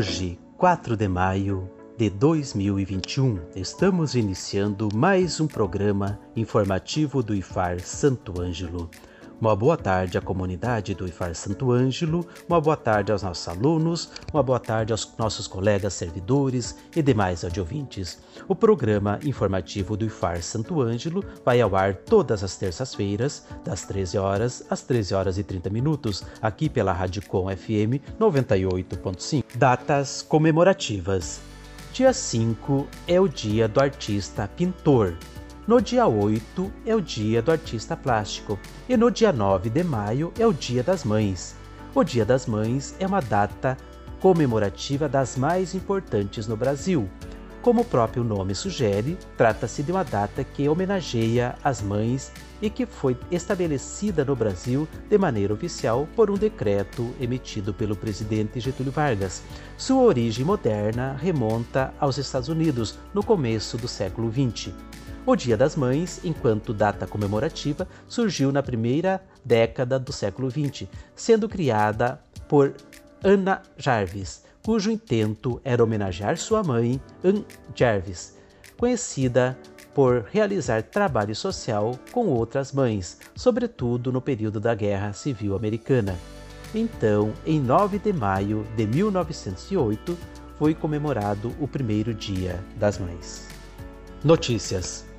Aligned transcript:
Hoje, 0.00 0.38
4 0.56 0.96
de 0.96 1.06
maio 1.06 1.70
de 1.98 2.08
2021, 2.08 3.38
estamos 3.54 4.14
iniciando 4.14 4.88
mais 4.94 5.40
um 5.40 5.46
programa 5.46 6.18
informativo 6.34 7.22
do 7.22 7.34
IFAR 7.34 7.80
Santo 7.80 8.40
Ângelo. 8.40 8.90
Uma 9.40 9.56
boa 9.56 9.74
tarde 9.74 10.18
à 10.18 10.20
comunidade 10.20 10.94
do 10.94 11.08
IFAR 11.08 11.34
Santo 11.34 11.72
Ângelo, 11.72 12.26
uma 12.46 12.60
boa 12.60 12.76
tarde 12.76 13.10
aos 13.10 13.22
nossos 13.22 13.48
alunos, 13.48 14.10
uma 14.34 14.42
boa 14.42 14.60
tarde 14.60 14.92
aos 14.92 15.10
nossos 15.16 15.46
colegas 15.46 15.94
servidores 15.94 16.76
e 16.94 17.00
demais 17.00 17.42
audioventes. 17.42 18.18
O 18.46 18.54
programa 18.54 19.18
informativo 19.24 19.96
do 19.96 20.04
IFAR 20.04 20.42
Santo 20.42 20.82
Ângelo 20.82 21.24
vai 21.42 21.58
ao 21.58 21.74
ar 21.74 21.94
todas 21.94 22.44
as 22.44 22.58
terças-feiras, 22.58 23.46
das 23.64 23.86
13 23.86 24.18
horas 24.18 24.66
às 24.68 24.82
13 24.82 25.14
horas 25.14 25.38
e 25.38 25.42
30 25.42 25.70
minutos, 25.70 26.22
aqui 26.42 26.68
pela 26.68 26.92
Rádio 26.92 27.22
Com 27.26 27.48
FM 27.48 27.96
98.5. 28.20 29.42
Datas 29.56 30.20
comemorativas. 30.20 31.40
Dia 31.94 32.12
5 32.12 32.86
é 33.08 33.18
o 33.18 33.26
dia 33.26 33.66
do 33.66 33.80
artista 33.80 34.46
pintor. 34.54 35.16
No 35.70 35.80
dia 35.80 36.04
8 36.04 36.72
é 36.84 36.96
o 36.96 37.00
dia 37.00 37.40
do 37.40 37.52
artista 37.52 37.96
plástico 37.96 38.58
e 38.88 38.96
no 38.96 39.08
dia 39.08 39.32
9 39.32 39.70
de 39.70 39.84
maio 39.84 40.32
é 40.36 40.44
o 40.44 40.52
Dia 40.52 40.82
das 40.82 41.04
Mães. 41.04 41.54
O 41.94 42.02
Dia 42.02 42.24
das 42.24 42.44
Mães 42.44 42.96
é 42.98 43.06
uma 43.06 43.20
data 43.20 43.76
comemorativa 44.18 45.08
das 45.08 45.36
mais 45.36 45.72
importantes 45.72 46.48
no 46.48 46.56
Brasil. 46.56 47.08
Como 47.62 47.82
o 47.82 47.84
próprio 47.84 48.24
nome 48.24 48.52
sugere, 48.52 49.16
trata-se 49.36 49.84
de 49.84 49.92
uma 49.92 50.02
data 50.02 50.42
que 50.42 50.68
homenageia 50.68 51.54
as 51.62 51.80
mães 51.80 52.32
e 52.60 52.68
que 52.68 52.84
foi 52.84 53.16
estabelecida 53.30 54.24
no 54.24 54.34
Brasil 54.34 54.88
de 55.08 55.16
maneira 55.18 55.54
oficial 55.54 56.08
por 56.16 56.32
um 56.32 56.34
decreto 56.34 57.14
emitido 57.20 57.72
pelo 57.72 57.94
presidente 57.94 58.58
Getúlio 58.58 58.90
Vargas. 58.90 59.40
Sua 59.78 60.02
origem 60.02 60.44
moderna 60.44 61.16
remonta 61.16 61.94
aos 62.00 62.18
Estados 62.18 62.48
Unidos 62.48 62.98
no 63.14 63.22
começo 63.22 63.78
do 63.78 63.86
século 63.86 64.32
XX. 64.32 64.74
O 65.26 65.36
Dia 65.36 65.56
das 65.56 65.76
Mães, 65.76 66.20
enquanto 66.24 66.72
data 66.72 67.06
comemorativa, 67.06 67.86
surgiu 68.08 68.50
na 68.50 68.62
primeira 68.62 69.22
década 69.44 69.98
do 69.98 70.12
século 70.12 70.50
XX, 70.50 70.88
sendo 71.14 71.48
criada 71.48 72.20
por 72.48 72.74
Anna 73.22 73.60
Jarvis, 73.76 74.44
cujo 74.64 74.90
intento 74.90 75.60
era 75.62 75.84
homenagear 75.84 76.38
sua 76.38 76.62
mãe, 76.62 77.00
Anne 77.22 77.44
Jarvis, 77.74 78.38
conhecida 78.78 79.58
por 79.94 80.24
realizar 80.30 80.82
trabalho 80.84 81.34
social 81.34 81.98
com 82.12 82.28
outras 82.28 82.72
mães, 82.72 83.18
sobretudo 83.36 84.10
no 84.10 84.22
período 84.22 84.58
da 84.58 84.74
Guerra 84.74 85.12
Civil 85.12 85.54
Americana. 85.54 86.16
Então, 86.74 87.34
em 87.44 87.60
9 87.60 87.98
de 87.98 88.12
maio 88.12 88.66
de 88.74 88.86
1908, 88.86 90.16
foi 90.56 90.74
comemorado 90.74 91.54
o 91.60 91.68
primeiro 91.68 92.14
Dia 92.14 92.58
das 92.76 92.98
Mães. 92.98 93.48
Notícias 94.22 95.09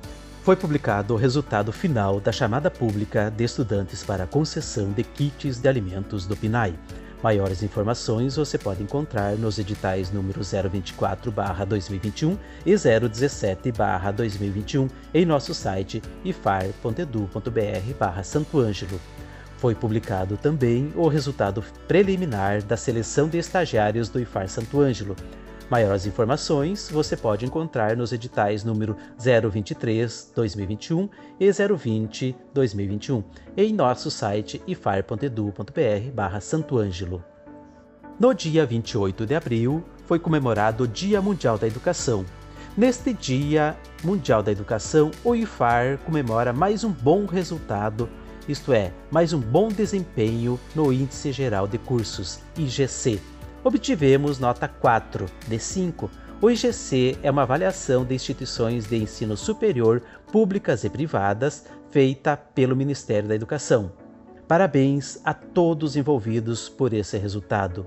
foi 0.42 0.56
publicado 0.56 1.14
o 1.14 1.16
resultado 1.16 1.70
final 1.70 2.18
da 2.18 2.32
chamada 2.32 2.68
pública 2.68 3.30
de 3.30 3.44
estudantes 3.44 4.02
para 4.02 4.26
concessão 4.26 4.90
de 4.90 5.04
kits 5.04 5.60
de 5.60 5.68
alimentos 5.68 6.26
do 6.26 6.36
PNAE. 6.36 6.76
Maiores 7.22 7.62
informações 7.62 8.34
você 8.34 8.58
pode 8.58 8.82
encontrar 8.82 9.36
nos 9.36 9.60
editais 9.60 10.10
número 10.10 10.40
024/2021 10.40 12.36
e 12.66 12.74
017/2021 12.74 14.90
em 15.14 15.24
nosso 15.24 15.54
site 15.54 16.02
ifar.edu.br/santo 16.24 18.58
Ângelo. 18.58 19.00
Foi 19.58 19.76
publicado 19.76 20.36
também 20.36 20.92
o 20.96 21.06
resultado 21.06 21.62
preliminar 21.86 22.64
da 22.64 22.76
seleção 22.76 23.28
de 23.28 23.38
estagiários 23.38 24.08
do 24.08 24.18
IFAR 24.18 24.48
Santo 24.48 24.80
Ângelo. 24.80 25.14
Maiores 25.72 26.04
informações 26.04 26.90
você 26.90 27.16
pode 27.16 27.46
encontrar 27.46 27.96
nos 27.96 28.12
editais 28.12 28.62
número 28.62 28.94
023-2021 29.18 31.08
e 31.40 31.48
020-2021 31.48 33.24
em 33.56 33.72
nosso 33.72 34.10
site 34.10 34.60
ifar.edu.br 34.66 36.40
Santo 36.42 36.76
Ângelo. 36.76 37.24
No 38.20 38.34
dia 38.34 38.66
28 38.66 39.24
de 39.24 39.34
abril 39.34 39.82
foi 40.04 40.18
comemorado 40.18 40.84
o 40.84 40.86
Dia 40.88 41.22
Mundial 41.22 41.56
da 41.56 41.66
Educação. 41.66 42.26
Neste 42.76 43.14
Dia 43.14 43.74
Mundial 44.04 44.42
da 44.42 44.52
Educação, 44.52 45.10
o 45.24 45.34
IFAR 45.34 45.96
comemora 46.04 46.52
mais 46.52 46.84
um 46.84 46.92
bom 46.92 47.24
resultado, 47.24 48.10
isto 48.46 48.74
é, 48.74 48.92
mais 49.10 49.32
um 49.32 49.40
bom 49.40 49.68
desempenho 49.68 50.60
no 50.74 50.92
Índice 50.92 51.32
Geral 51.32 51.66
de 51.66 51.78
Cursos, 51.78 52.40
IGC, 52.58 53.18
obtivemos 53.64 54.38
nota 54.38 54.66
4 54.68 55.26
de 55.48 55.58
5. 55.58 56.10
O 56.40 56.50
IGC 56.50 57.18
é 57.22 57.30
uma 57.30 57.42
avaliação 57.42 58.04
de 58.04 58.14
instituições 58.14 58.86
de 58.86 58.96
ensino 58.96 59.36
superior, 59.36 60.02
públicas 60.32 60.82
e 60.84 60.90
privadas, 60.90 61.66
feita 61.90 62.36
pelo 62.36 62.74
Ministério 62.74 63.28
da 63.28 63.34
Educação. 63.34 63.92
Parabéns 64.48 65.20
a 65.24 65.32
todos 65.32 65.96
envolvidos 65.96 66.68
por 66.68 66.92
esse 66.92 67.16
resultado. 67.16 67.86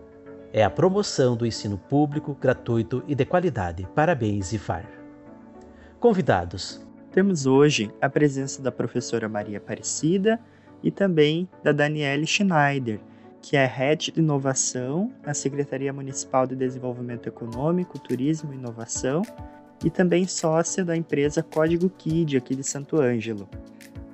É 0.53 0.63
a 0.63 0.69
promoção 0.69 1.35
do 1.35 1.45
ensino 1.45 1.77
público, 1.77 2.37
gratuito 2.39 3.03
e 3.07 3.13
de 3.13 3.25
qualidade. 3.25 3.85
Parabéns, 3.93 4.53
IFAR. 4.53 4.85
Convidados. 5.99 6.81
Temos 7.11 7.45
hoje 7.45 7.91
a 8.01 8.09
presença 8.09 8.61
da 8.61 8.71
professora 8.71 9.27
Maria 9.27 9.57
Aparecida 9.57 10.39
e 10.81 10.91
também 10.91 11.49
da 11.63 11.71
Daniele 11.71 12.25
Schneider, 12.25 12.99
que 13.45 13.55
é 13.55 13.63
Head 13.67 14.11
de 14.11 14.19
Inovação 14.19 15.13
na 15.23 15.31
Secretaria 15.35 15.93
Municipal 15.93 16.47
de 16.47 16.55
Desenvolvimento 16.55 17.27
Econômico, 17.27 17.99
Turismo 17.99 18.51
e 18.51 18.55
Inovação, 18.55 19.21
e 19.83 19.89
também 19.91 20.25
sócia 20.25 20.83
da 20.83 20.97
empresa 20.97 21.43
Código 21.43 21.87
Kid 21.87 22.37
aqui 22.37 22.55
de 22.55 22.63
Santo 22.63 22.99
Ângelo. 22.99 23.47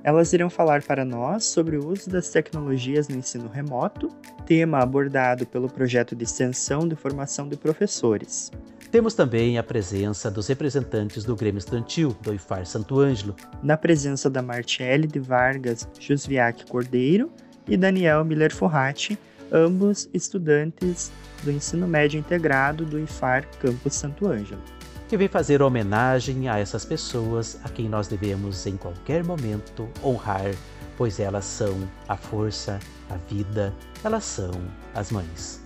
Elas 0.03 0.33
irão 0.33 0.49
falar 0.49 0.83
para 0.83 1.05
nós 1.05 1.45
sobre 1.45 1.77
o 1.77 1.87
uso 1.87 2.09
das 2.09 2.29
tecnologias 2.29 3.07
no 3.07 3.15
ensino 3.15 3.47
remoto, 3.47 4.09
tema 4.45 4.79
abordado 4.79 5.45
pelo 5.45 5.69
projeto 5.69 6.13
de 6.13 6.25
extensão 6.25 6.85
de 6.85 6.97
formação 6.97 7.47
de 7.47 7.55
professores. 7.55 8.51
Temos 8.91 9.13
também 9.13 9.57
a 9.57 9.63
presença 9.63 10.29
dos 10.29 10.47
representantes 10.47 11.23
do 11.23 11.37
Grêmio 11.37 11.59
Estudantil, 11.59 12.13
do 12.21 12.33
IFAR 12.33 12.65
Santo 12.65 12.99
Ângelo. 12.99 13.33
Na 13.63 13.77
presença 13.77 14.29
da 14.29 14.41
Martiele 14.41 15.07
de 15.07 15.19
Vargas 15.19 15.87
Jusviac 15.97 16.65
Cordeiro 16.65 17.31
e 17.71 17.77
Daniel 17.77 18.25
Miller 18.25 18.53
Forrati, 18.53 19.17
ambos 19.49 20.09
estudantes 20.13 21.09
do 21.41 21.49
ensino 21.49 21.87
médio 21.87 22.19
integrado 22.19 22.83
do 22.83 22.99
IFAR 22.99 23.47
Campus 23.61 23.95
Santo 23.95 24.27
Ângelo. 24.27 24.61
Que 25.07 25.15
vem 25.15 25.29
fazer 25.29 25.61
homenagem 25.61 26.49
a 26.49 26.59
essas 26.59 26.83
pessoas 26.83 27.57
a 27.63 27.69
quem 27.69 27.87
nós 27.87 28.09
devemos 28.09 28.67
em 28.67 28.75
qualquer 28.75 29.23
momento 29.23 29.87
honrar, 30.03 30.51
pois 30.97 31.17
elas 31.17 31.45
são 31.45 31.87
a 32.09 32.17
força, 32.17 32.77
a 33.09 33.15
vida, 33.33 33.73
elas 34.03 34.25
são 34.25 34.51
as 34.93 35.09
mães. 35.09 35.61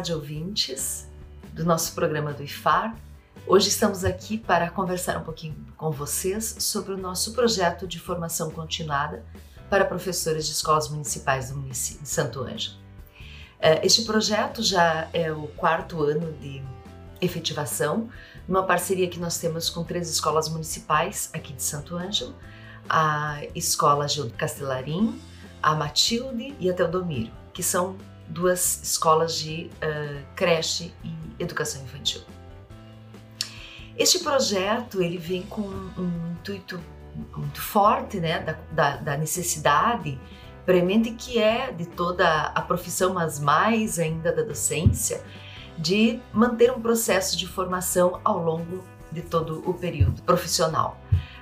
Tarde, 0.00 0.14
ouvintes 0.14 1.06
do 1.52 1.62
nosso 1.62 1.94
programa 1.94 2.32
do 2.32 2.42
IFAR. 2.42 2.96
Hoje 3.46 3.68
estamos 3.68 4.02
aqui 4.02 4.38
para 4.38 4.70
conversar 4.70 5.18
um 5.18 5.24
pouquinho 5.24 5.54
com 5.76 5.90
vocês 5.90 6.56
sobre 6.60 6.94
o 6.94 6.96
nosso 6.96 7.34
projeto 7.34 7.86
de 7.86 8.00
formação 8.00 8.50
continuada 8.50 9.22
para 9.68 9.84
professores 9.84 10.46
de 10.46 10.52
escolas 10.52 10.88
municipais 10.88 11.50
do 11.50 11.58
município 11.58 12.02
de 12.02 12.08
Santo 12.08 12.40
Ângelo. 12.42 12.76
É, 13.58 13.84
este 13.84 14.02
projeto 14.04 14.62
já 14.62 15.06
é 15.12 15.30
o 15.30 15.48
quarto 15.48 16.02
ano 16.02 16.32
de 16.40 16.62
efetivação, 17.20 18.08
numa 18.48 18.62
parceria 18.62 19.06
que 19.06 19.20
nós 19.20 19.36
temos 19.36 19.68
com 19.68 19.84
três 19.84 20.08
escolas 20.08 20.48
municipais 20.48 21.28
aqui 21.34 21.52
de 21.52 21.62
Santo 21.62 21.94
Ângelo, 21.94 22.34
a 22.88 23.42
Escola 23.54 24.08
Gil 24.08 24.30
Castelarim, 24.30 25.20
a 25.62 25.74
Matilde 25.74 26.56
e 26.58 26.70
a 26.70 26.72
Teodomiro, 26.72 27.30
que 27.52 27.62
são 27.62 27.98
duas 28.30 28.82
escolas 28.82 29.36
de 29.36 29.70
uh, 29.76 30.24
creche 30.34 30.94
e 31.04 31.14
educação 31.38 31.82
infantil. 31.82 32.22
Este 33.98 34.20
projeto 34.20 35.02
ele 35.02 35.18
vem 35.18 35.42
com 35.42 35.62
um 35.62 36.32
intuito 36.32 36.80
muito 37.36 37.60
forte 37.60 38.18
né, 38.18 38.40
da, 38.40 38.56
da, 38.72 38.96
da 38.96 39.16
necessidade 39.16 40.18
premente 40.64 41.10
que 41.10 41.38
é 41.38 41.72
de 41.72 41.84
toda 41.84 42.44
a 42.54 42.62
profissão, 42.62 43.12
mas 43.14 43.40
mais 43.40 43.98
ainda 43.98 44.32
da 44.32 44.42
docência, 44.42 45.20
de 45.76 46.20
manter 46.32 46.70
um 46.70 46.80
processo 46.80 47.36
de 47.36 47.46
formação 47.46 48.20
ao 48.22 48.38
longo 48.38 48.84
de 49.10 49.22
todo 49.22 49.68
o 49.68 49.74
período 49.74 50.22
profissional. 50.22 50.96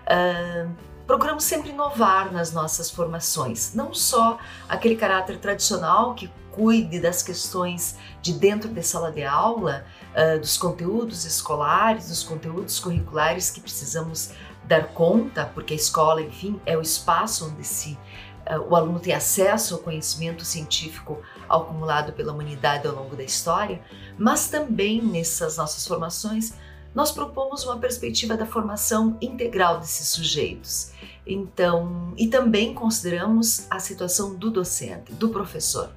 Uh, 0.04 0.70
procuramos 1.06 1.44
sempre 1.44 1.70
inovar 1.70 2.32
nas 2.32 2.52
nossas 2.52 2.90
formações, 2.90 3.74
não 3.74 3.92
só 3.92 4.38
aquele 4.68 4.96
caráter 4.96 5.38
tradicional 5.38 6.14
que 6.14 6.30
cuide 6.58 6.98
das 6.98 7.22
questões 7.22 7.96
de 8.20 8.32
dentro 8.32 8.68
da 8.68 8.82
sala 8.82 9.12
de 9.12 9.22
aula, 9.22 9.86
uh, 10.12 10.40
dos 10.40 10.58
conteúdos 10.58 11.24
escolares, 11.24 12.08
dos 12.08 12.24
conteúdos 12.24 12.80
curriculares 12.80 13.48
que 13.48 13.60
precisamos 13.60 14.32
dar 14.64 14.88
conta, 14.88 15.46
porque 15.54 15.72
a 15.72 15.76
escola, 15.76 16.20
enfim, 16.20 16.60
é 16.66 16.76
o 16.76 16.82
espaço 16.82 17.46
onde 17.46 17.64
se 17.64 17.92
uh, 17.92 18.60
o 18.68 18.74
aluno 18.74 18.98
tem 18.98 19.14
acesso 19.14 19.76
ao 19.76 19.80
conhecimento 19.80 20.44
científico 20.44 21.22
acumulado 21.48 22.12
pela 22.12 22.32
humanidade 22.32 22.88
ao 22.88 22.94
longo 22.94 23.14
da 23.14 23.22
história, 23.22 23.80
mas 24.18 24.48
também 24.48 25.00
nessas 25.00 25.58
nossas 25.58 25.86
formações 25.86 26.54
nós 26.92 27.12
propomos 27.12 27.64
uma 27.64 27.78
perspectiva 27.78 28.36
da 28.36 28.46
formação 28.46 29.16
integral 29.20 29.78
desses 29.78 30.08
sujeitos. 30.08 30.90
Então, 31.24 32.12
e 32.16 32.26
também 32.26 32.74
consideramos 32.74 33.66
a 33.70 33.78
situação 33.78 34.34
do 34.34 34.50
docente, 34.50 35.12
do 35.12 35.28
professor. 35.28 35.90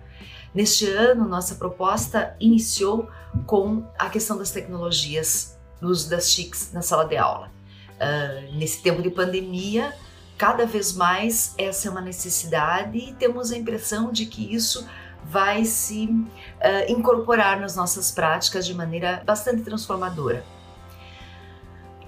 Neste 0.53 0.89
ano, 0.89 1.27
nossa 1.27 1.55
proposta 1.55 2.35
iniciou 2.39 3.09
com 3.45 3.85
a 3.97 4.09
questão 4.09 4.37
das 4.37 4.51
tecnologias, 4.51 5.57
do 5.79 5.87
uso 5.87 6.09
das 6.09 6.29
TICs 6.31 6.73
na 6.73 6.81
sala 6.81 7.05
de 7.05 7.15
aula. 7.15 7.49
Uh, 7.95 8.57
nesse 8.57 8.81
tempo 8.81 9.01
de 9.01 9.09
pandemia, 9.09 9.93
cada 10.37 10.65
vez 10.65 10.93
mais 10.93 11.53
essa 11.57 11.87
é 11.87 11.91
uma 11.91 12.01
necessidade 12.01 12.97
e 12.97 13.13
temos 13.13 13.51
a 13.51 13.57
impressão 13.57 14.11
de 14.11 14.25
que 14.25 14.53
isso 14.53 14.85
vai 15.23 15.63
se 15.63 16.05
uh, 16.05 16.91
incorporar 16.91 17.59
nas 17.59 17.75
nossas 17.75 18.11
práticas 18.11 18.65
de 18.65 18.73
maneira 18.73 19.23
bastante 19.25 19.61
transformadora. 19.61 20.43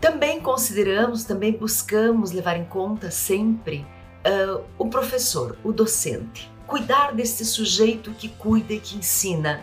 Também 0.02 0.42
consideramos, 0.42 1.24
também 1.24 1.54
buscamos 1.54 2.32
levar 2.32 2.58
em 2.58 2.66
conta 2.66 3.10
sempre 3.10 3.86
uh, 4.28 4.62
o 4.78 4.90
professor, 4.90 5.58
o 5.64 5.72
docente, 5.72 6.52
cuidar 6.68 7.14
desse 7.14 7.46
sujeito 7.46 8.12
que 8.12 8.30
cuida 8.30 8.74
e 8.74 8.80
que 8.80 8.98
ensina. 8.98 9.62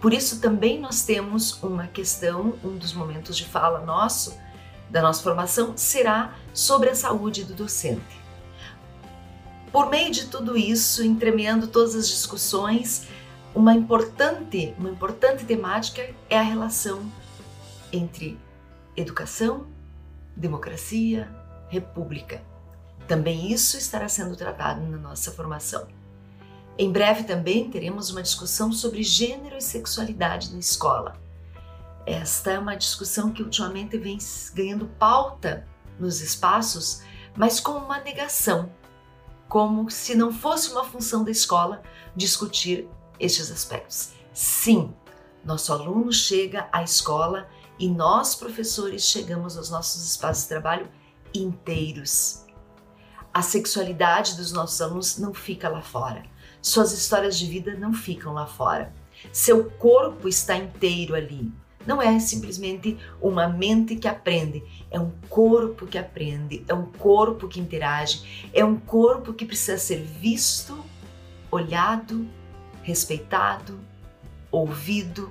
Por 0.00 0.14
isso 0.14 0.40
também 0.40 0.80
nós 0.80 1.02
temos 1.02 1.62
uma 1.62 1.86
questão, 1.86 2.54
um 2.64 2.76
dos 2.76 2.92
momentos 2.92 3.36
de 3.36 3.44
fala 3.44 3.80
nosso, 3.80 4.38
da 4.88 5.02
nossa 5.02 5.22
formação, 5.22 5.76
será 5.76 6.34
sobre 6.54 6.88
a 6.88 6.94
saúde 6.94 7.44
do 7.44 7.54
docente. 7.54 8.20
Por 9.70 9.88
meio 9.88 10.10
de 10.10 10.26
tudo 10.26 10.56
isso, 10.56 11.04
entremeando 11.04 11.68
todas 11.68 11.94
as 11.94 12.08
discussões, 12.08 13.06
uma 13.54 13.74
importante, 13.74 14.74
uma 14.78 14.90
importante 14.90 15.44
temática 15.44 16.08
é 16.28 16.38
a 16.38 16.42
relação 16.42 17.02
entre 17.92 18.38
educação, 18.96 19.66
democracia, 20.34 21.28
república. 21.68 22.49
Também 23.10 23.50
isso 23.52 23.76
estará 23.76 24.08
sendo 24.08 24.36
tratado 24.36 24.82
na 24.82 24.96
nossa 24.96 25.32
formação. 25.32 25.88
Em 26.78 26.92
breve 26.92 27.24
também 27.24 27.68
teremos 27.68 28.08
uma 28.10 28.22
discussão 28.22 28.72
sobre 28.72 29.02
gênero 29.02 29.56
e 29.56 29.60
sexualidade 29.60 30.52
na 30.52 30.60
escola. 30.60 31.20
Esta 32.06 32.52
é 32.52 32.58
uma 32.60 32.76
discussão 32.76 33.32
que 33.32 33.42
ultimamente 33.42 33.98
vem 33.98 34.16
ganhando 34.54 34.86
pauta 34.96 35.66
nos 35.98 36.20
espaços, 36.20 37.02
mas 37.36 37.58
com 37.58 37.72
uma 37.72 37.98
negação, 37.98 38.70
como 39.48 39.90
se 39.90 40.14
não 40.14 40.32
fosse 40.32 40.70
uma 40.70 40.84
função 40.84 41.24
da 41.24 41.32
escola 41.32 41.82
discutir 42.14 42.88
estes 43.18 43.50
aspectos. 43.50 44.12
Sim, 44.32 44.94
nosso 45.44 45.72
aluno 45.72 46.12
chega 46.12 46.68
à 46.70 46.84
escola 46.84 47.48
e 47.76 47.88
nós, 47.88 48.36
professores, 48.36 49.02
chegamos 49.02 49.58
aos 49.58 49.68
nossos 49.68 50.08
espaços 50.08 50.44
de 50.44 50.50
trabalho 50.50 50.88
inteiros. 51.34 52.39
A 53.40 53.42
sexualidade 53.42 54.36
dos 54.36 54.52
nossos 54.52 54.82
alunos 54.82 55.16
não 55.16 55.32
fica 55.32 55.66
lá 55.66 55.80
fora. 55.80 56.24
Suas 56.60 56.92
histórias 56.92 57.38
de 57.38 57.46
vida 57.46 57.72
não 57.72 57.94
ficam 57.94 58.34
lá 58.34 58.44
fora. 58.44 58.92
Seu 59.32 59.64
corpo 59.70 60.28
está 60.28 60.54
inteiro 60.58 61.14
ali. 61.14 61.50
Não 61.86 62.02
é 62.02 62.20
simplesmente 62.20 62.98
uma 63.18 63.48
mente 63.48 63.96
que 63.96 64.06
aprende, 64.06 64.62
é 64.90 65.00
um 65.00 65.10
corpo 65.30 65.86
que 65.86 65.96
aprende, 65.96 66.62
é 66.68 66.74
um 66.74 66.84
corpo 66.84 67.48
que 67.48 67.58
interage, 67.58 68.50
é 68.52 68.62
um 68.62 68.76
corpo 68.76 69.32
que 69.32 69.46
precisa 69.46 69.78
ser 69.78 70.02
visto, 70.02 70.78
olhado, 71.50 72.28
respeitado, 72.82 73.80
ouvido, 74.52 75.30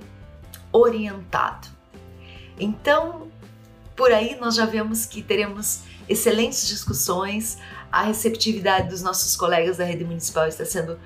orientado. 0.71 1.67
Então, 2.59 3.27
por 3.95 4.11
aí 4.11 4.35
nós 4.35 4.56
já 4.56 4.65
vemos 4.65 5.06
que 5.06 5.21
teremos 5.21 5.83
excelentes 6.09 6.67
discussões, 6.67 7.59
a 7.91 8.03
receptividade 8.03 8.89
dos 8.89 9.01
nossos 9.01 9.36
colegas 9.36 9.77
da 9.77 9.83
rede 9.83 10.03
municipal 10.03 10.47
está 10.47 10.65
sendo 10.65 11.00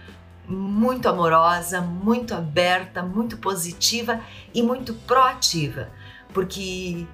muito 0.47 1.07
amorosa, 1.07 1.81
muito 1.81 2.33
aberta, 2.33 3.01
muito 3.01 3.37
positiva 3.37 4.19
e 4.53 4.61
muito 4.61 4.93
proativa, 4.93 5.89
porque 6.33 7.07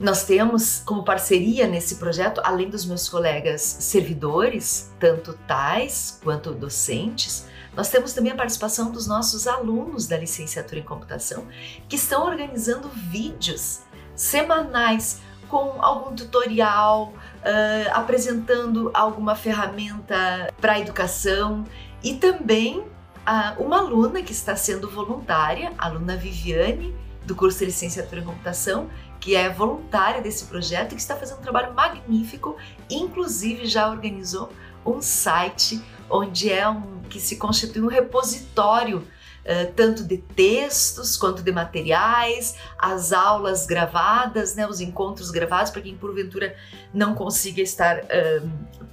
nós 0.00 0.24
temos 0.24 0.80
como 0.84 1.04
parceria 1.04 1.66
nesse 1.66 1.96
projeto, 1.96 2.40
além 2.44 2.68
dos 2.68 2.84
meus 2.84 3.08
colegas 3.08 3.60
servidores, 3.62 4.90
tanto 4.98 5.34
tais 5.46 6.18
quanto 6.22 6.52
docentes, 6.52 7.46
nós 7.76 7.88
temos 7.88 8.12
também 8.12 8.32
a 8.32 8.36
participação 8.36 8.90
dos 8.90 9.06
nossos 9.06 9.46
alunos 9.46 10.06
da 10.06 10.16
licenciatura 10.16 10.80
em 10.80 10.84
computação, 10.84 11.46
que 11.88 11.96
estão 11.96 12.26
organizando 12.26 12.88
vídeos 12.88 13.80
semanais 14.14 15.20
com 15.48 15.82
algum 15.82 16.14
tutorial, 16.14 17.12
uh, 17.44 17.90
apresentando 17.92 18.90
alguma 18.94 19.36
ferramenta 19.36 20.52
para 20.60 20.72
a 20.72 20.80
educação 20.80 21.64
e 22.02 22.14
também 22.14 22.78
uh, 22.78 23.62
uma 23.62 23.78
aluna 23.78 24.22
que 24.22 24.32
está 24.32 24.56
sendo 24.56 24.90
voluntária, 24.90 25.72
a 25.78 25.86
aluna 25.86 26.16
Viviane, 26.16 26.94
do 27.24 27.34
curso 27.34 27.60
de 27.60 27.66
licenciatura 27.66 28.20
em 28.20 28.24
computação, 28.24 28.88
que 29.20 29.34
é 29.34 29.48
voluntária 29.48 30.20
desse 30.20 30.44
projeto 30.44 30.92
e 30.92 30.94
que 30.96 31.00
está 31.00 31.16
fazendo 31.16 31.38
um 31.38 31.42
trabalho 31.42 31.72
magnífico, 31.72 32.56
inclusive 32.90 33.66
já 33.66 33.88
organizou 33.88 34.50
um 34.84 35.00
site 35.00 35.82
onde 36.10 36.52
é 36.52 36.68
um 36.68 37.00
que 37.08 37.18
se 37.18 37.36
constitui 37.36 37.82
um 37.82 37.86
repositório 37.86 39.06
Uh, 39.44 39.72
tanto 39.74 40.04
de 40.04 40.16
textos 40.18 41.16
quanto 41.16 41.42
de 41.42 41.52
materiais, 41.52 42.56
as 42.78 43.12
aulas 43.12 43.66
gravadas, 43.66 44.54
né, 44.54 44.66
os 44.66 44.80
encontros 44.80 45.30
gravados 45.30 45.70
para 45.70 45.82
quem 45.82 45.96
porventura 45.96 46.56
não 46.92 47.14
consiga 47.14 47.60
estar 47.60 48.00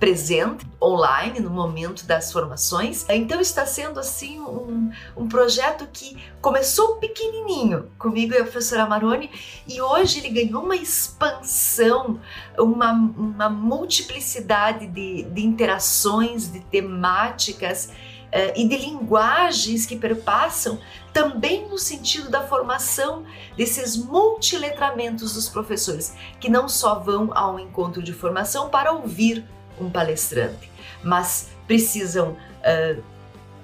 presente 0.01 0.65
online 0.81 1.39
no 1.39 1.51
momento 1.51 2.07
das 2.07 2.31
formações. 2.31 3.05
Então 3.07 3.39
está 3.39 3.67
sendo 3.67 3.99
assim 3.99 4.39
um, 4.39 4.91
um 5.15 5.27
projeto 5.27 5.87
que 5.93 6.17
começou 6.41 6.95
pequenininho 6.95 7.91
comigo 7.99 8.33
e 8.33 8.37
a 8.37 8.41
professora 8.41 8.87
Maroni 8.87 9.29
e 9.67 9.79
hoje 9.79 10.17
ele 10.17 10.29
ganhou 10.29 10.63
uma 10.63 10.75
expansão, 10.75 12.19
uma, 12.57 12.91
uma 12.91 13.47
multiplicidade 13.47 14.87
de, 14.87 15.21
de 15.21 15.45
interações, 15.45 16.51
de 16.51 16.61
temáticas 16.61 17.91
uh, 18.33 18.53
e 18.55 18.67
de 18.67 18.77
linguagens 18.77 19.85
que 19.85 19.95
perpassam 19.95 20.79
também 21.13 21.67
no 21.67 21.77
sentido 21.77 22.29
da 22.29 22.41
formação 22.41 23.25
desses 23.57 23.97
multiletramentos 23.97 25.33
dos 25.33 25.49
professores, 25.49 26.15
que 26.39 26.49
não 26.49 26.69
só 26.69 26.99
vão 26.99 27.31
a 27.33 27.51
um 27.51 27.59
encontro 27.59 28.01
de 28.01 28.13
formação 28.13 28.69
para 28.69 28.91
ouvir 28.91 29.45
um 29.79 29.89
palestrante, 29.89 30.71
mas 31.03 31.49
precisam 31.67 32.31
uh, 32.31 33.03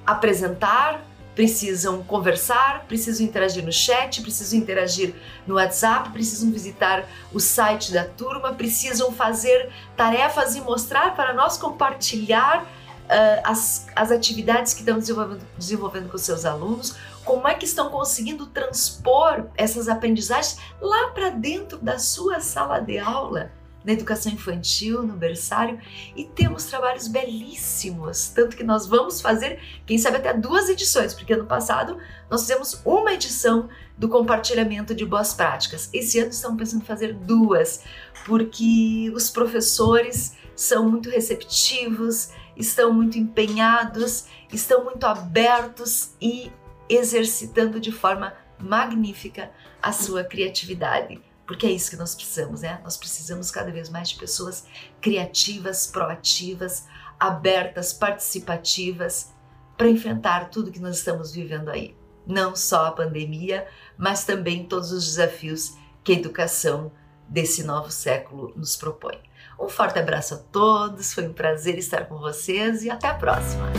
apresentar, 0.06 1.02
precisam 1.36 2.02
conversar, 2.02 2.86
precisam 2.88 3.24
interagir 3.26 3.64
no 3.64 3.72
chat, 3.72 4.22
precisam 4.22 4.58
interagir 4.58 5.14
no 5.46 5.56
WhatsApp, 5.56 6.10
precisam 6.10 6.50
visitar 6.52 7.06
o 7.32 7.40
site 7.40 7.94
da 7.94 8.04
turma, 8.04 8.54
precisam 8.54 9.12
fazer 9.12 9.70
tarefas 9.96 10.56
e 10.56 10.62
mostrar 10.62 11.16
para 11.16 11.34
nós 11.34 11.56
compartilhar 11.56 12.66
as, 13.44 13.88
as 13.96 14.12
atividades 14.12 14.74
que 14.74 14.82
estão 14.82 14.98
desenvolvendo, 15.00 15.46
desenvolvendo 15.58 16.10
com 16.10 16.18
seus 16.18 16.46
alunos, 16.46 16.96
como 17.24 17.48
é 17.48 17.54
que 17.54 17.66
estão 17.66 17.90
conseguindo 17.90 18.46
transpor 18.48 19.48
essas 19.56 19.88
aprendizagens 19.88 20.58
lá 20.82 21.10
para 21.10 21.30
dentro 21.30 21.78
da 21.78 22.00
sua 22.00 22.40
sala 22.40 22.80
de 22.80 22.98
aula. 22.98 23.52
na 23.88 23.94
educação 23.94 24.34
infantil, 24.34 25.02
no 25.02 25.14
berçário, 25.14 25.80
e 26.14 26.26
temos 26.26 26.66
trabalhos 26.66 27.08
belíssimos, 27.08 28.28
tanto 28.28 28.58
que 28.58 28.64
nós 28.64 28.86
vamos 28.86 29.22
fazer, 29.22 29.62
quem 29.86 29.98
sabe 29.98 30.18
até 30.18 30.34
duas 30.34 30.68
edições, 30.68 31.14
porque 31.14 31.32
ano 31.32 31.46
passado 31.46 31.98
nós 32.30 32.42
fizemos 32.42 32.82
uma 32.84 33.14
edição 33.14 33.70
do 33.98 34.10
compartilhamento 34.10 34.94
de 34.94 35.06
boas 35.06 35.34
práticas. 35.34 35.90
Esse 35.94 36.20
ano 36.20 36.32
estamos 36.32 36.58
pensando 36.58 36.82
em 36.82 36.86
fazer 36.86 37.14
duas, 37.14 37.82
porque 38.26 39.10
os 39.16 39.30
professores 39.30 40.36
são 40.54 40.90
muito 40.90 41.10
receptivos, 41.10 42.32
estão 42.58 42.92
muito 42.92 43.18
empenhados, 43.18 44.26
estão 44.52 44.84
muito 44.84 45.06
abertos 45.06 46.12
e 46.22 46.52
exercitando 46.90 47.80
de 47.80 47.92
forma 47.92 48.34
magnífica 48.60 49.52
a 49.82 49.92
sua 49.92 50.24
criatividade. 50.24 51.22
Porque 51.46 51.66
é 51.66 51.72
isso 51.72 51.90
que 51.90 51.96
nós 51.96 52.14
precisamos, 52.14 52.62
né? 52.62 52.82
Nós 52.84 52.98
precisamos 52.98 53.50
cada 53.50 53.72
vez 53.72 53.90
mais 53.90 54.10
de 54.10 54.18
pessoas 54.18 54.66
criativas, 55.00 55.88
proativas, 55.88 56.86
abertas, 57.20 57.94
participativas 57.94 59.34
para 59.78 59.90
enfrentar 59.90 60.50
tudo 60.50 60.72
que 60.72 60.80
nós 60.80 60.98
estamos 60.98 61.32
vivendo 61.32 61.70
aí. 61.70 61.96
Não 62.26 62.56
só 62.56 62.88
a 62.88 62.92
pandemia, 62.92 63.66
mas 63.98 64.26
também 64.26 64.66
todos 64.66 64.92
os 64.92 65.06
desafios 65.06 65.78
que 66.04 66.12
a 66.12 66.16
educação 66.16 66.92
desse 67.30 67.64
novo 67.64 67.92
século 67.92 68.52
nos 68.56 68.76
propõe. 68.76 69.27
Um 69.60 69.68
forte 69.70 69.98
abraço 69.98 70.36
a 70.36 70.38
todos, 70.38 71.14
foi 71.14 71.28
um 71.28 71.34
prazer 71.34 71.78
estar 71.80 72.06
com 72.06 72.20
vocês 72.20 72.84
e 72.84 72.92
até 72.92 73.08
a 73.08 73.16
próxima! 73.16 73.72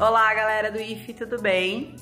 Olá, 0.00 0.34
galera 0.34 0.72
do 0.72 0.80
IF, 0.80 1.14
tudo 1.14 1.40
bem? 1.40 1.96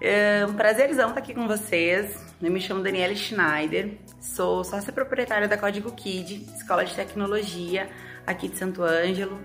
É 0.00 0.44
um 0.46 0.54
prazerzão 0.54 1.08
estar 1.08 1.20
aqui 1.20 1.34
com 1.34 1.48
vocês. 1.48 2.25
Eu 2.42 2.50
me 2.50 2.60
chamo 2.60 2.82
Daniela 2.82 3.14
Schneider, 3.14 3.96
sou 4.20 4.62
sócia 4.62 4.92
proprietária 4.92 5.48
da 5.48 5.56
Código 5.56 5.90
Kid, 5.92 6.46
Escola 6.54 6.84
de 6.84 6.94
Tecnologia 6.94 7.88
aqui 8.26 8.46
de 8.46 8.58
Santo 8.58 8.82
Ângelo. 8.82 9.40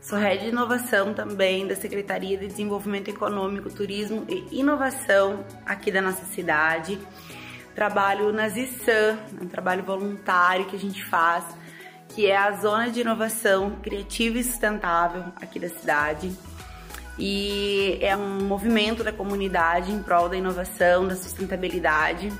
Sou 0.00 0.16
head 0.16 0.44
de 0.44 0.50
inovação 0.50 1.12
também 1.12 1.66
da 1.66 1.74
Secretaria 1.74 2.38
de 2.38 2.46
Desenvolvimento 2.46 3.08
Econômico, 3.08 3.68
Turismo 3.74 4.24
e 4.28 4.60
Inovação 4.60 5.44
aqui 5.66 5.90
da 5.90 6.00
nossa 6.00 6.24
cidade. 6.26 7.00
Trabalho 7.74 8.32
na 8.32 8.48
ZISAM, 8.48 9.18
um 9.42 9.48
trabalho 9.48 9.82
voluntário 9.82 10.66
que 10.66 10.76
a 10.76 10.78
gente 10.78 11.04
faz, 11.04 11.44
que 12.10 12.26
é 12.26 12.36
a 12.36 12.52
Zona 12.52 12.88
de 12.88 13.00
Inovação 13.00 13.80
Criativa 13.82 14.38
e 14.38 14.44
Sustentável 14.44 15.24
aqui 15.40 15.58
da 15.58 15.68
cidade 15.68 16.30
e 17.18 17.98
é 18.00 18.16
um 18.16 18.44
movimento 18.44 19.02
da 19.02 19.12
comunidade 19.12 19.90
em 19.90 20.02
prol 20.02 20.28
da 20.28 20.36
inovação, 20.36 21.06
da 21.06 21.16
sustentabilidade. 21.16 22.32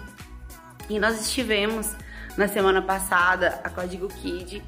E 0.89 0.99
nós 0.99 1.21
estivemos 1.21 1.95
na 2.37 2.47
semana 2.47 2.81
passada 2.81 3.61
a 3.65 3.69
Código 3.69 4.09
Kid, 4.09 4.63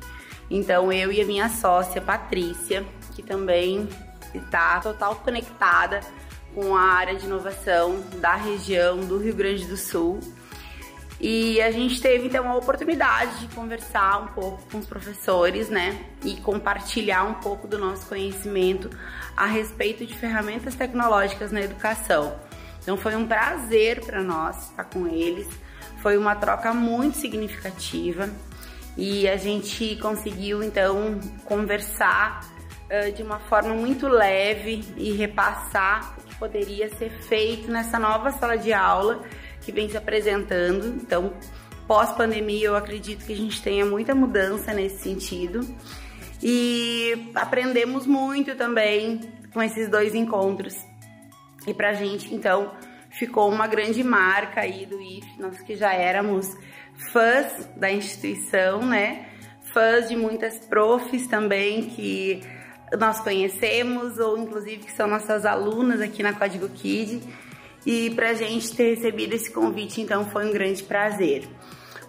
então 0.50 0.93
eu 0.93 1.12
e 1.12 1.21
a 1.21 1.25
minha 1.25 1.49
sócia 1.49 2.00
Patrícia, 2.00 2.85
que 3.14 3.23
também 3.23 3.88
está 4.35 4.81
total 4.81 5.17
conectada 5.17 6.00
com 6.55 6.76
a 6.76 6.83
área 6.83 7.14
de 7.14 7.26
inovação 7.26 8.00
da 8.21 8.35
região 8.35 8.99
do 8.99 9.19
Rio 9.19 9.35
Grande 9.35 9.67
do 9.67 9.76
Sul. 9.76 10.19
E 11.21 11.61
a 11.61 11.71
gente 11.71 12.00
teve 12.00 12.29
então 12.29 12.50
a 12.50 12.57
oportunidade 12.57 13.41
de 13.41 13.55
conversar 13.55 14.23
um 14.23 14.29
pouco 14.29 14.62
com 14.73 14.79
os 14.79 14.87
professores, 14.87 15.69
né, 15.69 16.03
e 16.25 16.37
compartilhar 16.37 17.25
um 17.25 17.35
pouco 17.35 17.69
do 17.69 17.79
nosso 17.79 18.07
conhecimento 18.07 18.89
a 19.37 19.45
respeito 19.45 20.07
de 20.07 20.17
ferramentas 20.17 20.75
tecnológicas 20.75 21.53
na 21.53 21.61
educação. 21.61 22.35
Então 22.83 22.97
foi 22.97 23.15
um 23.15 23.27
prazer 23.27 24.03
para 24.05 24.23
nós 24.23 24.71
estar 24.71 24.85
com 24.85 25.07
eles. 25.07 25.47
Foi 26.03 26.17
uma 26.17 26.35
troca 26.35 26.73
muito 26.73 27.19
significativa 27.19 28.31
e 28.97 29.29
a 29.29 29.37
gente 29.37 29.97
conseguiu 29.97 30.62
então 30.62 31.21
conversar 31.45 32.41
uh, 32.87 33.12
de 33.12 33.23
uma 33.23 33.39
forma 33.41 33.75
muito 33.75 34.09
leve 34.09 34.83
e 34.97 35.12
repassar 35.12 36.15
o 36.19 36.23
que 36.23 36.35
poderia 36.37 36.89
ser 36.97 37.11
feito 37.11 37.71
nessa 37.71 37.99
nova 37.99 38.33
sala 38.33 38.57
de 38.57 38.73
aula 38.73 39.23
que 39.62 39.73
vem 39.73 39.88
se 39.88 39.97
apresentando. 39.97 40.87
Então, 40.87 41.33
pós-pandemia, 41.87 42.67
eu 42.67 42.76
acredito 42.76 43.25
que 43.25 43.33
a 43.33 43.37
gente 43.37 43.62
tenha 43.62 43.85
muita 43.85 44.14
mudança 44.14 44.73
nesse 44.73 45.02
sentido. 45.02 45.61
E 46.43 47.31
aprendemos 47.35 48.07
muito 48.07 48.55
também 48.55 49.21
com 49.52 49.62
esses 49.62 49.88
dois 49.88 50.14
encontros. 50.14 50.75
E 51.67 51.75
pra 51.75 51.93
gente, 51.93 52.35
então, 52.35 52.73
ficou 53.11 53.50
uma 53.50 53.67
grande 53.67 54.02
marca 54.02 54.62
aí 54.62 54.87
do 54.87 55.00
IF, 55.00 55.26
nós 55.38 55.61
que 55.61 55.76
já 55.76 55.93
éramos 55.93 56.57
fãs 57.12 57.69
da 57.76 57.90
instituição, 57.90 58.83
né? 58.87 59.26
Fãs 59.73 60.09
de 60.09 60.17
muitas 60.17 60.59
profs 60.67 61.26
também 61.26 61.83
que 61.83 62.40
nós 62.99 63.21
conhecemos, 63.21 64.19
ou 64.19 64.38
inclusive 64.38 64.85
que 64.85 64.93
são 64.93 65.07
nossas 65.07 65.45
alunas 65.45 66.00
aqui 66.00 66.23
na 66.23 66.33
Código 66.33 66.69
Kid. 66.69 67.23
E 67.85 68.11
pra 68.11 68.35
gente 68.35 68.75
ter 68.75 68.95
recebido 68.95 69.35
esse 69.35 69.53
convite, 69.53 70.01
então, 70.01 70.29
foi 70.31 70.47
um 70.47 70.53
grande 70.53 70.83
prazer. 70.83 71.49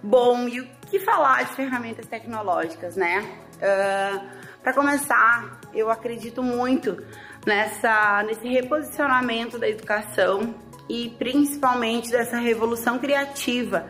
Bom, 0.04 0.48
e 0.48 0.60
o 0.60 0.68
que 0.90 1.00
falar 1.00 1.44
de 1.44 1.56
ferramentas 1.56 2.06
tecnológicas, 2.08 2.96
né? 2.96 3.20
Uh, 3.56 3.62
ah, 3.62 4.32
para 4.62 4.74
começar, 4.74 5.60
eu 5.74 5.90
acredito 5.90 6.44
muito 6.44 6.98
nessa, 7.46 8.24
nesse 8.24 8.48
reposicionamento 8.48 9.58
da 9.58 9.68
educação 9.68 10.54
e 10.90 11.10
principalmente 11.18 12.12
dessa 12.12 12.38
revolução 12.38 13.00
criativa 13.00 13.88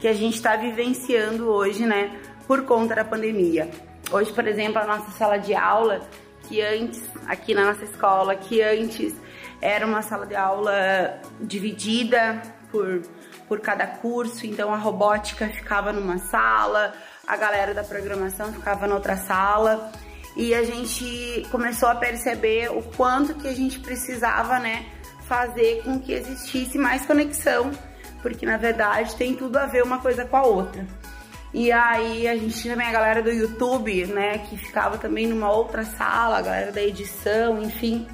que 0.00 0.08
a 0.08 0.12
gente 0.12 0.34
está 0.34 0.56
vivenciando 0.56 1.48
hoje, 1.48 1.86
né, 1.86 2.20
por 2.46 2.64
conta 2.64 2.94
da 2.94 3.04
pandemia. 3.04 3.70
Hoje, 4.10 4.32
por 4.32 4.46
exemplo, 4.46 4.80
a 4.80 4.86
nossa 4.86 5.10
sala 5.12 5.38
de 5.38 5.54
aula, 5.54 6.00
que 6.48 6.60
antes, 6.60 7.02
aqui 7.26 7.54
na 7.54 7.66
nossa 7.66 7.84
escola, 7.84 8.34
que 8.34 8.60
antes 8.60 9.14
era 9.62 9.86
uma 9.86 10.02
sala 10.02 10.26
de 10.26 10.34
aula 10.34 11.20
dividida 11.40 12.42
por, 12.70 13.02
por 13.46 13.60
cada 13.60 13.86
curso, 13.86 14.44
então 14.44 14.74
a 14.74 14.76
robótica 14.76 15.48
ficava 15.48 15.92
numa 15.92 16.18
sala, 16.18 16.92
a 17.24 17.36
galera 17.36 17.72
da 17.72 17.84
programação 17.84 18.52
ficava 18.52 18.88
noutra 18.88 19.16
sala 19.16 19.92
e 20.36 20.52
a 20.52 20.64
gente 20.64 21.46
começou 21.52 21.88
a 21.88 21.94
perceber 21.94 22.70
o 22.70 22.82
quanto 22.82 23.34
que 23.34 23.46
a 23.46 23.54
gente 23.54 23.78
precisava, 23.78 24.58
né, 24.58 24.86
fazer 25.28 25.82
com 25.84 26.00
que 26.00 26.12
existisse 26.12 26.76
mais 26.76 27.06
conexão, 27.06 27.70
porque 28.20 28.44
na 28.44 28.56
verdade 28.56 29.14
tem 29.14 29.34
tudo 29.36 29.58
a 29.58 29.66
ver 29.66 29.84
uma 29.84 29.98
coisa 29.98 30.24
com 30.24 30.36
a 30.36 30.42
outra. 30.42 30.84
E 31.54 31.70
aí 31.70 32.26
a 32.26 32.34
gente 32.34 32.66
também 32.66 32.86
a 32.86 32.92
galera 32.92 33.22
do 33.22 33.30
YouTube, 33.30 34.06
né, 34.06 34.38
que 34.38 34.56
ficava 34.56 34.98
também 34.98 35.26
numa 35.26 35.52
outra 35.52 35.84
sala, 35.84 36.38
a 36.38 36.42
galera 36.42 36.72
da 36.72 36.82
edição, 36.82 37.62
enfim. 37.62 38.08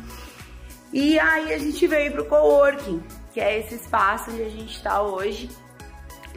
E 0.93 1.19
aí 1.19 1.53
a 1.53 1.59
gente 1.59 1.87
veio 1.87 2.13
pro 2.13 2.25
coworking, 2.25 3.03
que 3.33 3.41
é 3.41 3.59
esse 3.59 3.75
espaço 3.75 4.31
onde 4.31 4.43
a 4.43 4.49
gente 4.49 4.77
está 4.77 5.03
hoje. 5.03 5.51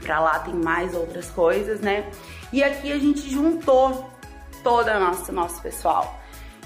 Pra 0.01 0.19
lá 0.19 0.39
tem 0.39 0.53
mais 0.53 0.93
outras 0.95 1.29
coisas, 1.29 1.79
né? 1.79 2.09
E 2.51 2.63
aqui 2.63 2.91
a 2.91 2.99
gente 2.99 3.29
juntou 3.29 4.09
a 4.63 4.99
nossa 4.99 5.31
nosso 5.31 5.61
pessoal. 5.61 6.19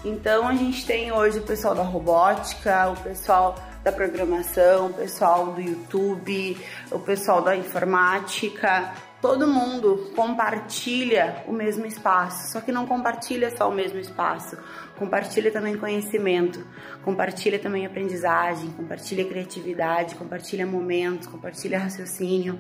Então 0.04 0.48
a 0.48 0.54
gente 0.54 0.86
tem 0.86 1.12
hoje 1.12 1.40
o 1.40 1.44
pessoal 1.44 1.74
da 1.74 1.84
robótica, 1.84 2.90
o 2.90 2.96
pessoal 3.02 3.56
da 3.84 3.92
programação, 3.92 4.88
o 4.88 4.94
pessoal 4.94 5.48
do 5.48 5.62
YouTube, 5.62 6.58
o 6.92 7.00
pessoal 7.00 7.42
da 7.42 7.56
informática, 7.56 8.94
todo 9.26 9.48
mundo 9.48 10.12
compartilha 10.16 11.44
o 11.48 11.52
mesmo 11.52 11.84
espaço, 11.84 12.52
só 12.52 12.62
que 12.62 12.72
não 12.72 12.86
compartilha 12.86 13.50
só 13.58 13.68
o 13.68 13.74
mesmo 13.74 13.98
espaço, 13.98 14.56
compartilha 15.00 15.52
também 15.52 15.76
conhecimento, 15.76 16.64
compartilha 17.04 17.58
também 17.58 17.88
aprendizagem, 17.88 18.70
compartilha 18.74 19.26
criatividade, 19.26 20.14
compartilha 20.14 20.64
momentos, 20.68 21.28
compartilha 21.28 21.80
raciocínio. 21.80 22.60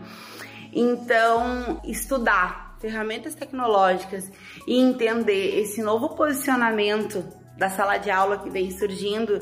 Então, 0.73 1.79
estudar 1.83 2.75
ferramentas 2.79 3.35
tecnológicas 3.35 4.27
e 4.67 4.79
entender 4.79 5.59
esse 5.59 5.83
novo 5.83 6.15
posicionamento 6.15 7.23
da 7.55 7.69
sala 7.69 7.99
de 7.99 8.09
aula 8.09 8.39
que 8.39 8.49
vem 8.49 8.71
surgindo 8.71 9.37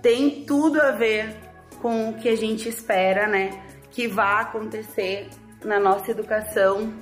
tem 0.00 0.46
tudo 0.46 0.80
a 0.80 0.92
ver 0.92 1.36
com 1.82 2.08
o 2.08 2.14
que 2.14 2.30
a 2.30 2.36
gente 2.36 2.66
espera, 2.66 3.26
né, 3.26 3.50
que 3.90 4.08
vá 4.08 4.40
acontecer 4.40 5.28
na 5.66 5.80
nossa 5.80 6.10
educação 6.10 6.92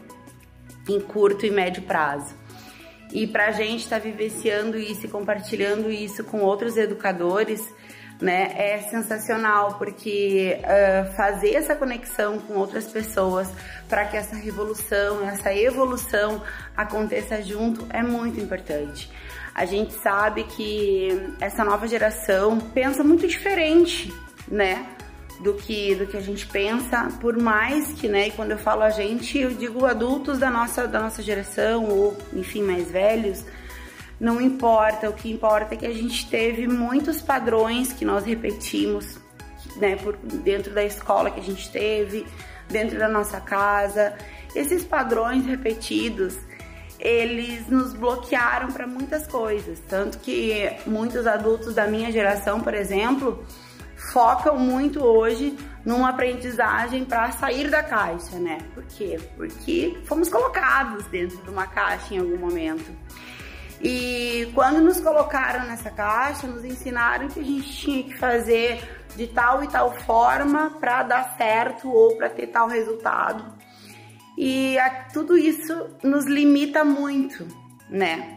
em 0.89 0.99
curto 0.99 1.45
e 1.47 1.51
médio 1.51 1.83
prazo. 1.83 2.35
E 3.13 3.27
para 3.27 3.49
a 3.49 3.53
gente 3.53 3.85
estar 3.85 4.01
tá 4.01 4.03
vivenciando 4.03 4.79
isso 4.79 5.07
e 5.07 5.09
compartilhando 5.09 5.91
isso 5.91 6.25
com 6.25 6.41
outros 6.41 6.77
educadores, 6.77 7.71
né? 8.21 8.53
É 8.57 8.79
sensacional 8.91 9.75
porque 9.75 10.59
uh, 10.61 11.15
fazer 11.15 11.55
essa 11.55 11.77
conexão 11.77 12.39
com 12.39 12.55
outras 12.55 12.87
pessoas 12.87 13.49
para 13.89 14.05
que 14.07 14.17
essa 14.17 14.35
revolução, 14.35 15.29
essa 15.29 15.55
evolução 15.55 16.43
aconteça 16.77 17.43
junto 17.43 17.87
é 17.91 18.03
muito 18.03 18.41
importante. 18.41 19.11
A 19.55 19.65
gente 19.65 19.93
sabe 19.95 20.45
que 20.45 21.09
essa 21.41 21.65
nova 21.65 21.87
geração 21.87 22.59
pensa 22.59 23.05
muito 23.05 23.27
diferente, 23.29 24.13
né? 24.49 24.89
Do 25.41 25.55
que, 25.55 25.95
do 25.97 26.07
que 26.07 26.17
a 26.17 26.21
gente 26.21 26.47
pensa, 26.47 27.09
por 27.21 27.37
mais 27.37 27.93
que, 27.93 28.09
né, 28.09 28.29
e 28.29 28.31
quando 28.31 28.53
eu 28.53 28.59
falo 28.59 28.83
a 28.83 28.91
gente, 28.91 29.37
eu 29.37 29.51
digo 29.51 29.85
adultos 29.85 30.39
da 30.39 30.49
nossa, 30.49 30.87
da 30.87 31.01
nossa 31.01 31.23
geração, 31.23 31.85
ou 31.85 32.17
enfim, 32.33 32.63
mais 32.63 32.91
velhos, 32.91 33.45
não 34.19 34.41
importa, 34.41 35.11
o 35.11 35.13
que 35.13 35.31
importa 35.31 35.75
é 35.75 35.77
que 35.77 35.87
a 35.87 35.93
gente 35.93 36.31
teve 36.31 36.69
muitos 36.69 37.21
padrões 37.21 37.93
que 37.93 38.05
nós 38.05 38.25
repetimos, 38.25 39.19
né, 39.77 39.97
por 39.97 40.17
dentro 40.17 40.73
da 40.73 40.85
escola 40.85 41.31
que 41.31 41.41
a 41.41 41.43
gente 41.43 41.71
teve, 41.71 42.25
dentro 42.69 42.99
da 42.99 43.09
nossa 43.09 43.41
casa. 43.41 44.15
Esses 44.55 44.85
padrões 44.85 45.45
repetidos, 45.45 46.39
eles 46.99 47.69
nos 47.69 47.93
bloquearam 47.93 48.69
para 48.69 48.87
muitas 48.87 49.27
coisas, 49.27 49.81
tanto 49.89 50.19
que 50.19 50.71
muitos 50.87 51.27
adultos 51.27 51.75
da 51.75 51.87
minha 51.89 52.11
geração, 52.13 52.61
por 52.61 52.73
exemplo, 52.73 53.45
focam 54.15 54.57
muito 54.57 55.05
hoje 55.05 55.59
numa 55.85 56.11
aprendizagem 56.11 57.05
para 57.05 57.33
sair 57.33 57.69
da 57.69 57.83
caixa, 57.83 58.39
né? 58.39 58.59
Por 58.73 58.85
quê? 58.85 59.19
Porque 59.37 60.01
fomos 60.05 60.29
colocados 60.29 61.05
dentro 61.09 61.37
de 61.39 61.51
uma 61.51 61.67
caixa 61.67 62.15
em 62.15 62.19
algum 62.19 62.39
momento. 62.39 62.93
E 63.83 64.53
quando 64.55 64.81
nos 64.81 65.01
colocaram 65.01 65.67
nessa 65.67 65.91
caixa, 65.91 66.47
nos 66.47 66.65
ensinaram 66.65 67.27
que 67.27 67.41
a 67.41 67.43
gente 67.43 67.69
tinha 67.73 68.05
que 68.05 68.17
fazer 68.17 68.89
de 69.17 69.27
tal 69.27 69.65
e 69.65 69.69
tal 69.69 69.93
forma 70.03 70.71
para 70.79 71.03
dar 71.03 71.35
certo 71.37 71.91
ou 71.91 72.17
para 72.17 72.31
ter 72.31 72.47
tal 72.47 72.69
resultado. 72.69 73.45
E 74.39 74.79
a, 74.79 74.91
tudo 75.13 75.37
isso 75.37 75.89
nos 76.05 76.25
limita 76.25 76.85
muito, 76.85 77.45
né? 77.91 78.34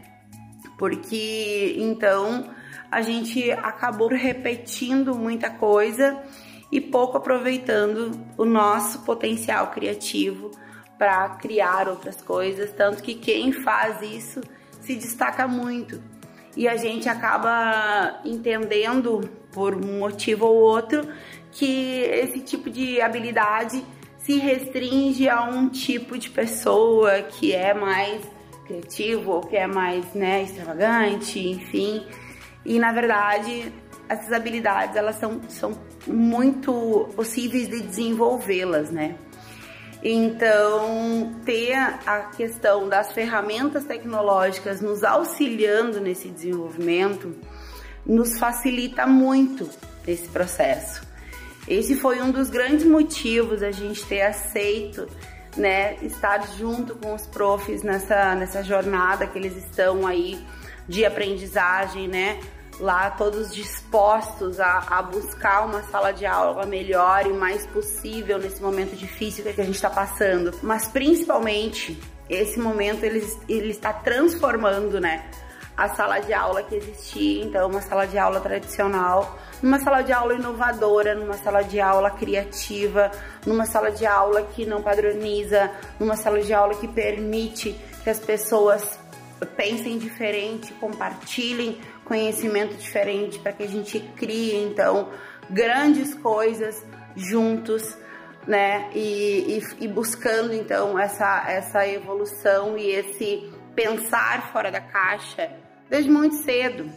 Porque 0.78 1.76
então 1.78 2.50
a 2.92 3.02
gente 3.02 3.52
acabou 3.52 4.08
repetindo 4.10 5.16
muita 5.16 5.50
coisa 5.50 6.22
e 6.72 6.80
pouco 6.80 7.18
aproveitando 7.18 8.12
o 8.38 8.46
nosso 8.46 9.04
potencial 9.04 9.68
criativo 9.72 10.52
para 10.98 11.30
criar 11.30 11.88
outras 11.88 12.22
coisas, 12.22 12.72
tanto 12.74 13.04
que 13.04 13.16
quem 13.16 13.52
faz 13.52 14.02
isso 14.02 14.42
se 14.82 14.96
destaca 14.96 15.48
muito. 15.48 16.02
E 16.56 16.68
a 16.68 16.76
gente 16.76 17.08
acaba 17.08 18.20
entendendo, 18.26 19.30
por 19.52 19.76
um 19.76 20.00
motivo 20.00 20.46
ou 20.46 20.56
outro, 20.56 21.08
que 21.52 22.02
esse 22.02 22.40
tipo 22.40 22.70
de 22.70 23.00
habilidade 23.00 23.84
se 24.18 24.40
restringe 24.40 25.30
a 25.30 25.44
um 25.44 25.70
tipo 25.70 26.18
de 26.18 26.30
pessoa 26.30 27.22
que 27.22 27.54
é 27.54 27.74
mais 27.74 28.22
criativo 28.68 29.32
ou 29.32 29.42
que 29.42 29.56
é 29.56 29.66
mais 29.68 30.14
né, 30.14 30.44
extravagante, 30.44 31.40
enfim. 31.40 32.06
E 32.66 32.78
na 32.80 32.92
verdade, 32.92 33.72
essas 34.10 34.32
habilidades 34.32 34.96
elas 34.96 35.16
são, 35.16 35.42
são 35.48 35.78
muito 36.06 37.10
possíveis 37.16 37.68
de 37.70 37.82
desenvolvê-las, 37.82 38.90
né? 38.92 39.16
Então, 40.04 41.36
ter 41.44 41.74
a 41.76 42.30
questão 42.36 42.88
das 42.88 43.12
ferramentas 43.12 43.84
tecnológicas 43.84 44.80
nos 44.80 45.04
auxiliando 45.04 46.00
nesse 46.00 46.30
desenvolvimento 46.30 47.36
nos 48.06 48.38
facilita 48.40 49.06
muito 49.06 49.68
esse 50.08 50.28
processo. 50.30 51.06
Esse 51.68 51.96
foi 51.96 52.22
um 52.22 52.32
dos 52.32 52.50
grandes 52.50 52.86
motivos 52.86 53.62
a 53.62 53.72
gente 53.72 54.06
ter 54.06 54.22
aceito, 54.22 55.08
né, 55.58 55.96
estar 56.02 56.48
junto 56.58 56.96
com 56.96 57.14
os 57.14 57.26
profs 57.26 57.84
nessa, 57.84 58.36
nessa 58.36 58.64
jornada 58.64 59.28
que 59.28 59.38
eles 59.38 59.56
estão 59.58 60.06
aí 60.06 60.40
de 60.88 61.06
aprendizagem, 61.06 62.08
né, 62.08 62.40
lá 62.80 63.10
todos 63.10 63.54
dispostos 63.54 64.60
a, 64.60 64.84
a, 64.88 65.02
buscar 65.02 65.66
uma 65.66 65.82
sala 65.84 66.12
de 66.12 66.26
aula 66.26 66.66
melhor 66.66 67.26
e 67.26 67.34
mais 67.34 67.66
possível 67.68 68.38
nesse 68.38 68.62
momento 68.62 68.96
difícil 68.96 69.44
que 69.44 69.62
a 69.62 69.66
gente 69.66 69.76
está 69.76 69.90
passando. 69.90 70.54
Mas 70.62 70.88
principalmente 70.88 72.00
esse 72.30 72.60
momento 72.60 73.04
ele, 73.04 73.26
ele 73.48 73.72
está 73.72 73.94
transformando, 73.94 75.00
né? 75.00 75.26
A 75.78 75.90
sala 75.90 76.20
de 76.20 76.34
aula 76.34 76.64
que 76.64 76.76
existia, 76.76 77.44
então 77.44 77.70
uma 77.70 77.82
sala 77.82 78.08
de 78.08 78.18
aula 78.18 78.42
tradicional, 78.42 79.38
numa 79.62 79.80
sala 79.80 80.02
de 80.02 80.12
aula 80.12 80.34
inovadora, 80.34 81.14
numa 81.14 81.34
sala 81.34 81.64
de 81.64 81.80
aula 81.80 82.10
criativa, 82.10 83.12
numa 83.46 83.66
sala 83.66 83.92
de 83.92 84.06
aula 84.06 84.42
que 84.42 84.66
não 84.66 84.82
padroniza, 84.82 85.70
numa 86.00 86.16
sala 86.16 86.42
de 86.42 86.54
aula 86.54 86.74
que 86.76 86.88
permite 86.88 87.80
que 88.04 88.10
as 88.10 88.20
pessoas 88.20 89.00
pensem 89.56 89.98
diferente, 89.98 90.74
compartilhem 90.74 91.80
conhecimento 92.04 92.76
diferente, 92.76 93.38
para 93.38 93.52
que 93.52 93.64
a 93.64 93.68
gente 93.68 94.00
crie 94.16 94.56
então 94.56 95.10
grandes 95.50 96.16
coisas 96.16 96.84
juntos, 97.16 97.98
né? 98.48 98.90
E, 98.96 99.60
e, 99.80 99.86
e, 99.86 99.88
buscando 99.88 100.54
então 100.54 100.98
essa, 100.98 101.46
essa 101.48 101.88
evolução 101.88 102.78
e 102.78 102.90
esse 102.92 103.52
pensar 103.76 104.52
fora 104.52 104.72
da 104.72 104.82
caixa 104.82 105.52
desde 105.90 106.10
muito 106.10 106.36
cedo, 106.36 106.90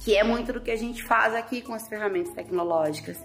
que 0.00 0.16
é 0.16 0.22
muito 0.22 0.52
do 0.52 0.60
que 0.60 0.70
a 0.70 0.76
gente 0.76 1.02
faz 1.02 1.34
aqui 1.34 1.60
com 1.60 1.74
as 1.74 1.88
ferramentas 1.88 2.32
tecnológicas. 2.32 3.18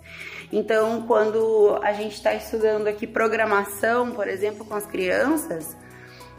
Então, 0.51 1.03
quando 1.05 1.79
a 1.83 1.93
gente 1.93 2.15
está 2.15 2.33
estudando 2.33 2.87
aqui 2.87 3.05
programação, 3.05 4.11
por 4.11 4.27
exemplo, 4.27 4.65
com 4.65 4.73
as 4.73 4.85
crianças, 4.87 5.77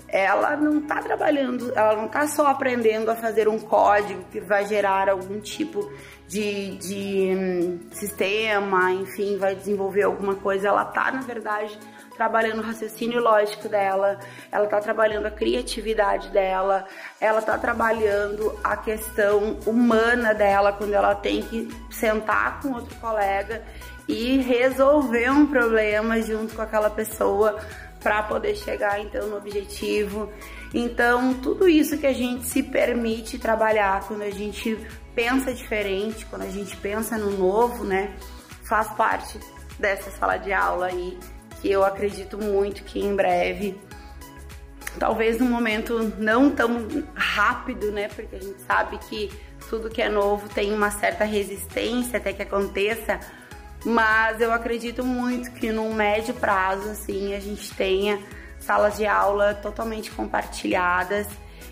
ela 0.08 0.56
não 0.56 0.80
está 0.80 1.00
trabalhando, 1.00 1.72
ela 1.74 1.96
não 1.96 2.06
está 2.06 2.26
só 2.26 2.46
aprendendo 2.46 3.10
a 3.10 3.16
fazer 3.16 3.48
um 3.48 3.58
código 3.58 4.24
que 4.30 4.40
vai 4.40 4.66
gerar 4.66 5.08
algum 5.08 5.40
tipo 5.40 5.90
de, 6.28 6.76
de 6.76 7.34
hum, 7.34 7.80
sistema, 7.92 8.92
enfim, 8.92 9.38
vai 9.38 9.54
desenvolver 9.54 10.02
alguma 10.02 10.34
coisa. 10.34 10.68
Ela 10.68 10.82
está, 10.82 11.10
na 11.10 11.22
verdade, 11.22 11.78
trabalhando 12.16 12.60
o 12.60 12.62
raciocínio 12.62 13.20
lógico 13.20 13.68
dela, 13.68 14.18
ela 14.50 14.64
está 14.64 14.80
trabalhando 14.80 15.26
a 15.26 15.30
criatividade 15.30 16.28
dela, 16.30 16.86
ela 17.20 17.38
está 17.38 17.58
trabalhando 17.58 18.58
a 18.62 18.76
questão 18.76 19.58
humana 19.66 20.34
dela 20.34 20.72
quando 20.72 20.94
ela 20.94 21.14
tem 21.14 21.42
que 21.42 21.68
sentar 21.90 22.60
com 22.60 22.72
outro 22.72 22.94
colega 22.96 23.62
e 24.08 24.38
resolver 24.38 25.30
um 25.30 25.46
problema 25.46 26.20
junto 26.20 26.54
com 26.54 26.62
aquela 26.62 26.90
pessoa 26.90 27.58
para 28.02 28.22
poder 28.24 28.56
chegar 28.56 29.00
então 29.00 29.28
no 29.28 29.36
objetivo. 29.36 30.30
Então, 30.74 31.34
tudo 31.34 31.68
isso 31.68 31.98
que 31.98 32.06
a 32.06 32.12
gente 32.12 32.44
se 32.44 32.62
permite 32.62 33.38
trabalhar 33.38 34.06
quando 34.08 34.22
a 34.22 34.30
gente 34.30 34.76
pensa 35.14 35.52
diferente, 35.52 36.26
quando 36.26 36.42
a 36.42 36.50
gente 36.50 36.76
pensa 36.78 37.16
no 37.16 37.30
novo, 37.30 37.84
né, 37.84 38.14
faz 38.64 38.88
parte 38.94 39.38
dessa 39.78 40.10
sala 40.10 40.36
de 40.36 40.52
aula 40.52 40.86
aí, 40.86 41.18
que 41.62 41.70
eu 41.70 41.84
acredito 41.84 42.36
muito 42.36 42.82
que 42.82 42.98
em 42.98 43.14
breve, 43.14 43.80
talvez 44.98 45.38
num 45.38 45.48
momento 45.48 46.12
não 46.18 46.50
tão 46.50 46.88
rápido, 47.14 47.92
né, 47.92 48.08
porque 48.08 48.34
a 48.34 48.40
gente 48.40 48.60
sabe 48.62 48.98
que 48.98 49.30
tudo 49.70 49.88
que 49.88 50.02
é 50.02 50.08
novo 50.08 50.48
tem 50.48 50.74
uma 50.74 50.90
certa 50.90 51.24
resistência 51.24 52.18
até 52.18 52.32
que 52.32 52.42
aconteça, 52.42 53.20
mas 53.84 54.40
eu 54.40 54.52
acredito 54.52 55.04
muito 55.04 55.52
que 55.52 55.70
num 55.70 55.94
médio 55.94 56.34
prazo, 56.34 56.90
assim, 56.90 57.32
a 57.32 57.38
gente 57.38 57.72
tenha 57.74 58.18
salas 58.58 58.96
de 58.96 59.06
aula 59.06 59.54
totalmente 59.54 60.10
compartilhadas 60.10 61.28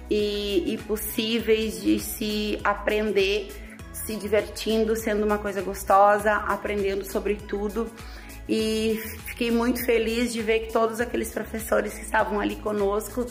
e, 0.08 0.74
e 0.74 0.78
possíveis 0.78 1.80
de 1.82 1.98
se 1.98 2.60
aprender, 2.62 3.48
se 3.92 4.14
divertindo, 4.14 4.94
sendo 4.94 5.26
uma 5.26 5.38
coisa 5.38 5.60
gostosa, 5.62 6.32
aprendendo 6.32 7.04
sobre 7.04 7.34
tudo. 7.34 7.90
E 8.48 9.00
fiquei 9.26 9.50
muito 9.50 9.84
feliz 9.84 10.32
de 10.32 10.42
ver 10.42 10.60
que 10.60 10.72
todos 10.72 11.00
aqueles 11.00 11.32
professores 11.32 11.94
que 11.94 12.02
estavam 12.02 12.40
ali 12.40 12.56
conosco 12.56 13.26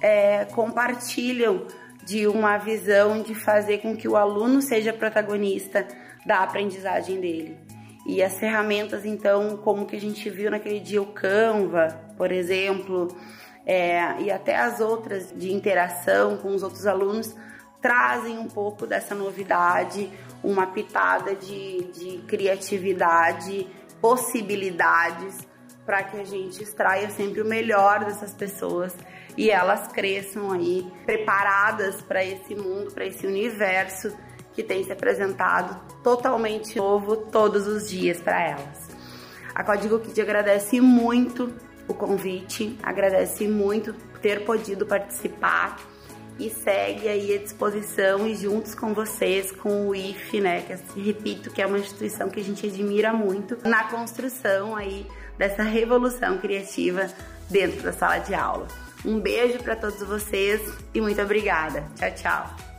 é, 0.00 0.44
compartilham 0.46 1.66
de 2.04 2.26
uma 2.26 2.56
visão 2.58 3.22
de 3.22 3.34
fazer 3.34 3.78
com 3.78 3.96
que 3.96 4.08
o 4.08 4.16
aluno 4.16 4.62
seja 4.62 4.92
protagonista 4.92 5.86
da 6.24 6.42
aprendizagem 6.42 7.20
dele. 7.20 7.58
E 8.06 8.22
as 8.22 8.38
ferramentas, 8.38 9.04
então, 9.04 9.58
como 9.58 9.86
que 9.86 9.96
a 9.96 10.00
gente 10.00 10.28
viu 10.30 10.50
naquele 10.50 10.80
dia 10.80 11.02
o 11.02 11.06
Canva, 11.06 11.88
por 12.16 12.32
exemplo, 12.32 13.08
é, 13.66 14.20
e 14.20 14.30
até 14.30 14.56
as 14.56 14.80
outras 14.80 15.32
de 15.36 15.52
interação 15.52 16.38
com 16.38 16.54
os 16.54 16.62
outros 16.62 16.86
alunos, 16.86 17.36
trazem 17.80 18.38
um 18.38 18.48
pouco 18.48 18.86
dessa 18.86 19.14
novidade, 19.14 20.10
uma 20.42 20.66
pitada 20.66 21.34
de, 21.34 21.84
de 21.92 22.18
criatividade, 22.26 23.66
possibilidades 24.00 25.38
para 25.84 26.02
que 26.04 26.20
a 26.20 26.24
gente 26.24 26.62
extraia 26.62 27.10
sempre 27.10 27.40
o 27.40 27.44
melhor 27.44 28.04
dessas 28.04 28.32
pessoas 28.32 28.94
e 29.36 29.50
elas 29.50 29.88
cresçam 29.88 30.52
aí 30.52 30.86
preparadas 31.04 32.02
para 32.02 32.24
esse 32.24 32.54
mundo, 32.54 32.92
para 32.92 33.06
esse 33.06 33.26
universo 33.26 34.12
que 34.52 34.62
tem 34.62 34.84
se 34.84 34.92
apresentado 34.92 35.80
totalmente 36.02 36.76
novo 36.76 37.16
todos 37.16 37.66
os 37.66 37.88
dias 37.88 38.20
para 38.20 38.40
elas. 38.40 38.88
A 39.54 39.64
Código 39.64 39.98
Kid 39.98 40.20
agradece 40.20 40.80
muito 40.80 41.52
o 41.88 41.94
convite, 41.94 42.78
agradece 42.82 43.48
muito 43.48 43.92
ter 44.20 44.44
podido 44.44 44.86
participar 44.86 45.76
e 46.40 46.50
segue 46.50 47.06
aí 47.06 47.34
à 47.34 47.38
disposição 47.38 48.26
e 48.26 48.34
juntos 48.34 48.74
com 48.74 48.94
vocês, 48.94 49.52
com 49.52 49.88
o 49.88 49.94
IF, 49.94 50.40
né, 50.40 50.62
que 50.62 51.00
repito 51.00 51.50
que 51.50 51.60
é 51.60 51.66
uma 51.66 51.78
instituição 51.78 52.28
que 52.28 52.40
a 52.40 52.44
gente 52.44 52.66
admira 52.66 53.12
muito 53.12 53.56
na 53.68 53.84
construção 53.84 54.74
aí 54.74 55.06
dessa 55.36 55.62
revolução 55.62 56.38
criativa 56.38 57.06
dentro 57.48 57.82
da 57.82 57.92
sala 57.92 58.18
de 58.18 58.34
aula. 58.34 58.66
Um 59.04 59.18
beijo 59.18 59.58
para 59.58 59.76
todos 59.76 60.02
vocês 60.02 60.60
e 60.94 61.00
muito 61.00 61.20
obrigada. 61.20 61.84
Tchau, 61.96 62.10
tchau. 62.14 62.69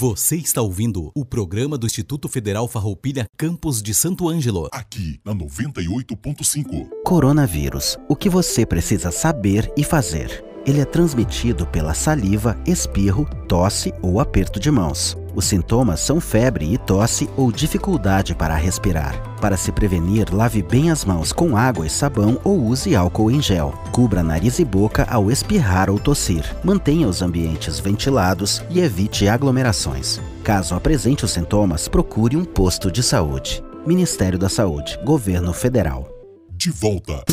Você 0.00 0.36
está 0.36 0.62
ouvindo 0.62 1.12
o 1.14 1.26
programa 1.26 1.76
do 1.76 1.84
Instituto 1.84 2.26
Federal 2.26 2.66
Farroupilha 2.66 3.26
Campos 3.36 3.82
de 3.82 3.92
Santo 3.92 4.30
Ângelo. 4.30 4.66
Aqui 4.72 5.20
na 5.22 5.34
98.5. 5.34 6.88
Coronavírus. 7.04 7.98
O 8.08 8.16
que 8.16 8.30
você 8.30 8.64
precisa 8.64 9.10
saber 9.10 9.70
e 9.76 9.84
fazer? 9.84 10.42
Ele 10.66 10.80
é 10.80 10.84
transmitido 10.84 11.66
pela 11.66 11.94
saliva, 11.94 12.56
espirro, 12.66 13.26
tosse 13.48 13.92
ou 14.02 14.20
aperto 14.20 14.60
de 14.60 14.70
mãos. 14.70 15.16
Os 15.34 15.44
sintomas 15.44 16.00
são 16.00 16.20
febre 16.20 16.72
e 16.72 16.76
tosse 16.76 17.28
ou 17.36 17.50
dificuldade 17.50 18.34
para 18.34 18.54
respirar. 18.54 19.14
Para 19.40 19.56
se 19.56 19.72
prevenir, 19.72 20.32
lave 20.32 20.62
bem 20.62 20.90
as 20.90 21.04
mãos 21.04 21.32
com 21.32 21.56
água 21.56 21.86
e 21.86 21.90
sabão 21.90 22.38
ou 22.44 22.62
use 22.62 22.94
álcool 22.94 23.30
em 23.30 23.40
gel. 23.40 23.72
Cubra 23.92 24.22
nariz 24.22 24.58
e 24.58 24.64
boca 24.64 25.06
ao 25.10 25.30
espirrar 25.30 25.88
ou 25.88 25.98
tossir. 25.98 26.44
Mantenha 26.62 27.08
os 27.08 27.22
ambientes 27.22 27.78
ventilados 27.78 28.62
e 28.68 28.80
evite 28.80 29.28
aglomerações. 29.28 30.20
Caso 30.44 30.74
apresente 30.74 31.24
os 31.24 31.30
sintomas, 31.30 31.88
procure 31.88 32.36
um 32.36 32.44
posto 32.44 32.90
de 32.90 33.02
saúde. 33.02 33.62
Ministério 33.86 34.38
da 34.38 34.48
Saúde, 34.48 34.98
Governo 35.04 35.54
Federal. 35.54 36.06
De 36.50 36.70
volta. 36.70 37.24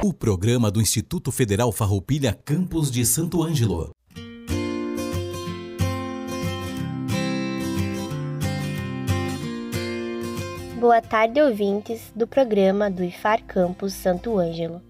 O 0.00 0.14
programa 0.14 0.70
do 0.70 0.80
Instituto 0.80 1.32
Federal 1.32 1.72
Farroupilha 1.72 2.32
Campos 2.44 2.88
de 2.88 3.04
Santo 3.04 3.42
Ângelo. 3.42 3.90
Boa 10.78 11.02
tarde, 11.02 11.42
ouvintes 11.42 12.12
do 12.14 12.28
programa 12.28 12.88
do 12.88 13.02
IFAR 13.02 13.42
Campus 13.42 13.92
Santo 13.92 14.38
Ângelo. 14.38 14.80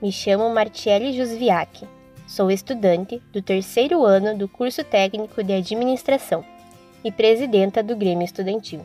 Me 0.00 0.12
chamo 0.12 0.52
Martiele 0.52 1.16
Jusviak. 1.16 1.88
Sou 2.28 2.50
estudante 2.50 3.18
do 3.32 3.40
terceiro 3.40 4.04
ano 4.04 4.36
do 4.36 4.46
curso 4.46 4.84
técnico 4.84 5.42
de 5.42 5.54
administração 5.54 6.44
e 7.02 7.10
presidenta 7.10 7.82
do 7.82 7.96
Grêmio 7.96 8.26
Estudantil. 8.26 8.84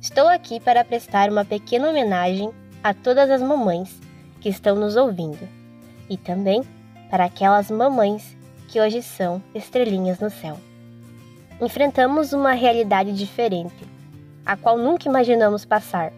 Estou 0.00 0.28
aqui 0.28 0.60
para 0.60 0.84
prestar 0.84 1.28
uma 1.28 1.44
pequena 1.44 1.90
homenagem 1.90 2.52
a 2.84 2.94
todas 2.94 3.28
as 3.28 3.42
mamães 3.42 4.08
que 4.40 4.48
estão 4.48 4.74
nos 4.74 4.96
ouvindo 4.96 5.48
e 6.08 6.16
também 6.16 6.62
para 7.10 7.24
aquelas 7.24 7.70
mamães 7.70 8.36
que 8.68 8.80
hoje 8.80 9.02
são 9.02 9.42
estrelinhas 9.54 10.18
no 10.20 10.30
céu. 10.30 10.56
Enfrentamos 11.60 12.32
uma 12.32 12.52
realidade 12.52 13.12
diferente 13.12 13.88
a 14.44 14.56
qual 14.56 14.78
nunca 14.78 15.08
imaginamos 15.08 15.64
passar. 15.64 16.12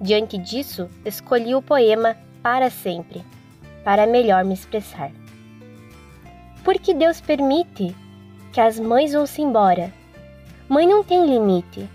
Diante 0.00 0.38
disso, 0.38 0.88
escolhi 1.04 1.54
o 1.54 1.62
poema 1.62 2.16
Para 2.42 2.70
Sempre, 2.70 3.24
para 3.84 4.06
melhor 4.06 4.44
me 4.44 4.54
expressar. 4.54 5.10
Porque 6.62 6.94
Deus 6.94 7.20
permite 7.20 7.94
que 8.52 8.60
as 8.60 8.78
mães 8.78 9.12
vão-se 9.12 9.40
embora. 9.40 9.92
Mãe 10.68 10.86
não 10.86 11.02
tem 11.02 11.26
limite, 11.26 11.88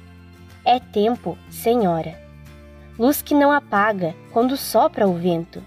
é 0.65 0.79
tempo, 0.79 1.37
senhora. 1.49 2.24
Luz 2.97 3.21
que 3.21 3.35
não 3.35 3.51
apaga 3.51 4.15
quando 4.31 4.55
sopra 4.55 5.07
o 5.07 5.13
vento, 5.13 5.61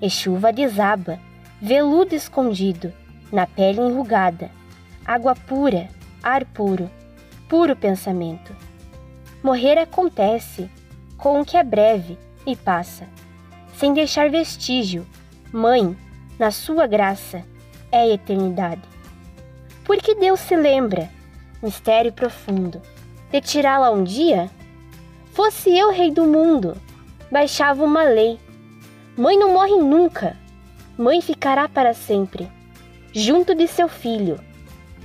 e 0.00 0.08
chuva 0.08 0.52
desaba, 0.52 1.20
veludo 1.60 2.14
escondido, 2.14 2.92
na 3.30 3.46
pele 3.46 3.80
enrugada, 3.80 4.50
água 5.04 5.34
pura, 5.34 5.88
ar 6.22 6.44
puro, 6.46 6.90
puro 7.48 7.76
pensamento. 7.76 8.54
Morrer 9.42 9.78
acontece 9.78 10.70
com 11.18 11.40
o 11.40 11.44
que 11.44 11.56
é 11.56 11.62
breve 11.62 12.18
e 12.46 12.56
passa, 12.56 13.06
sem 13.76 13.92
deixar 13.92 14.30
vestígio. 14.30 15.06
Mãe, 15.52 15.96
na 16.38 16.50
sua 16.50 16.86
graça, 16.86 17.44
é 17.90 18.08
eternidade. 18.10 18.82
Porque 19.84 20.14
Deus 20.14 20.40
se 20.40 20.56
lembra, 20.56 21.10
mistério 21.62 22.12
profundo, 22.12 22.80
de 23.30 23.40
tirá-la 23.40 23.90
um 23.90 24.02
dia? 24.02 24.48
Fosse 25.32 25.76
eu 25.76 25.90
rei 25.90 26.10
do 26.10 26.24
mundo, 26.24 26.76
baixava 27.30 27.82
uma 27.84 28.04
lei. 28.04 28.38
Mãe 29.16 29.38
não 29.38 29.52
morre 29.52 29.76
nunca, 29.76 30.36
mãe 30.96 31.20
ficará 31.20 31.68
para 31.68 31.92
sempre, 31.92 32.50
junto 33.12 33.54
de 33.54 33.66
seu 33.66 33.88
filho, 33.88 34.38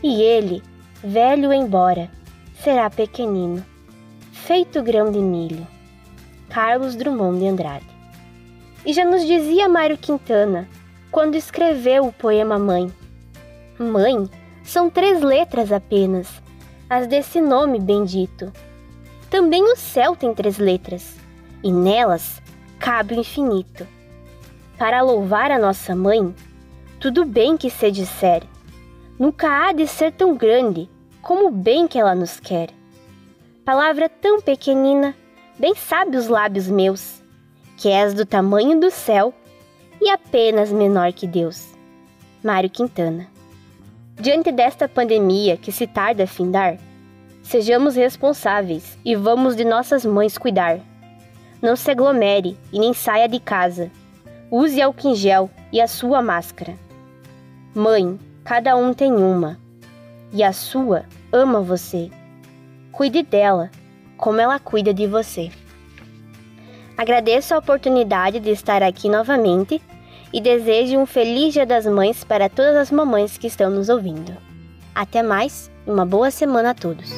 e 0.01 0.21
ele, 0.21 0.63
velho 1.03 1.51
embora, 1.51 2.09
será 2.61 2.89
pequenino 2.89 3.65
feito 4.47 4.81
grão 4.81 5.11
de 5.11 5.19
milho. 5.19 5.67
Carlos 6.47 6.95
Drummond 6.95 7.39
de 7.39 7.47
Andrade. 7.47 7.85
E 8.85 8.93
já 8.93 9.03
nos 9.03 9.25
dizia 9.27 9.67
Mário 9.67 9.97
Quintana, 9.97 10.69
quando 11.11 11.35
escreveu 11.35 12.05
o 12.05 12.13
poema 12.13 12.57
Mãe. 12.57 12.89
Mãe 13.77 14.29
são 14.63 14.89
três 14.89 15.21
letras 15.21 15.73
apenas, 15.73 16.41
as 16.89 17.07
desse 17.07 17.41
nome 17.41 17.77
bendito. 17.77 18.53
Também 19.29 19.63
o 19.63 19.75
céu 19.75 20.15
tem 20.15 20.33
três 20.33 20.57
letras, 20.57 21.15
e 21.63 21.71
nelas 21.71 22.41
cabe 22.79 23.15
o 23.15 23.19
infinito. 23.19 23.85
Para 24.77 25.01
louvar 25.01 25.51
a 25.51 25.59
nossa 25.59 25.95
mãe, 25.95 26.33
tudo 26.99 27.25
bem 27.25 27.57
que 27.57 27.69
se 27.69 27.91
disser, 27.91 28.43
nunca 29.19 29.49
há 29.49 29.73
de 29.73 29.87
ser 29.87 30.11
tão 30.11 30.35
grande 30.35 30.89
como 31.21 31.47
o 31.47 31.51
bem 31.51 31.87
que 31.87 31.99
ela 31.99 32.15
nos 32.15 32.39
quer 32.39 32.69
palavra 33.67 34.07
tão 34.07 34.39
pequenina, 34.39 35.13
bem 35.59 35.75
sabe 35.75 36.15
os 36.15 36.29
lábios 36.29 36.69
meus, 36.69 37.21
que 37.75 37.89
és 37.89 38.13
do 38.13 38.25
tamanho 38.25 38.79
do 38.79 38.89
céu 38.89 39.33
e 39.99 40.09
apenas 40.09 40.71
menor 40.71 41.11
que 41.11 41.27
Deus. 41.27 41.67
Mário 42.41 42.69
Quintana. 42.69 43.27
Diante 44.15 44.53
desta 44.53 44.87
pandemia 44.87 45.57
que 45.57 45.69
se 45.69 45.85
tarda 45.85 46.23
a 46.23 46.27
findar, 46.27 46.77
sejamos 47.47 47.95
responsáveis 47.95 48.97
e 49.05 49.15
vamos 49.15 49.55
de 49.55 49.63
nossas 49.63 50.05
mães 50.05 50.37
cuidar. 50.37 50.79
Não 51.61 51.77
se 51.77 51.89
aglomere 51.89 52.57
e 52.73 52.79
nem 52.79 52.93
saia 52.93 53.27
de 53.27 53.39
casa. 53.39 53.89
Use 54.51 54.81
álcool 54.81 55.11
em 55.11 55.15
gel 55.15 55.49
e 55.71 55.79
a 55.79 55.87
sua 55.87 56.21
máscara. 56.21 56.75
Mãe, 57.73 58.19
cada 58.43 58.75
um 58.75 58.93
tem 58.93 59.13
uma, 59.13 59.57
e 60.33 60.43
a 60.43 60.51
sua 60.51 61.05
ama 61.31 61.61
você. 61.61 62.11
Cuide 62.91 63.23
dela, 63.23 63.71
como 64.17 64.41
ela 64.41 64.59
cuida 64.59 64.93
de 64.93 65.07
você. 65.07 65.49
Agradeço 66.97 67.53
a 67.55 67.59
oportunidade 67.59 68.41
de 68.41 68.49
estar 68.49 68.83
aqui 68.83 69.07
novamente 69.07 69.81
e 70.33 70.41
desejo 70.41 70.97
um 70.97 71.05
feliz 71.05 71.53
Dia 71.53 71.65
das 71.65 71.85
Mães 71.85 72.25
para 72.25 72.49
todas 72.49 72.75
as 72.75 72.91
mamães 72.91 73.37
que 73.37 73.47
estão 73.47 73.69
nos 73.69 73.87
ouvindo. 73.87 74.46
Até 74.97 75.21
mais 75.21 75.69
e 75.85 75.91
uma 75.91 76.07
boa 76.07 76.31
semana 76.31 76.71
a 76.71 76.73
todos. 76.73 77.11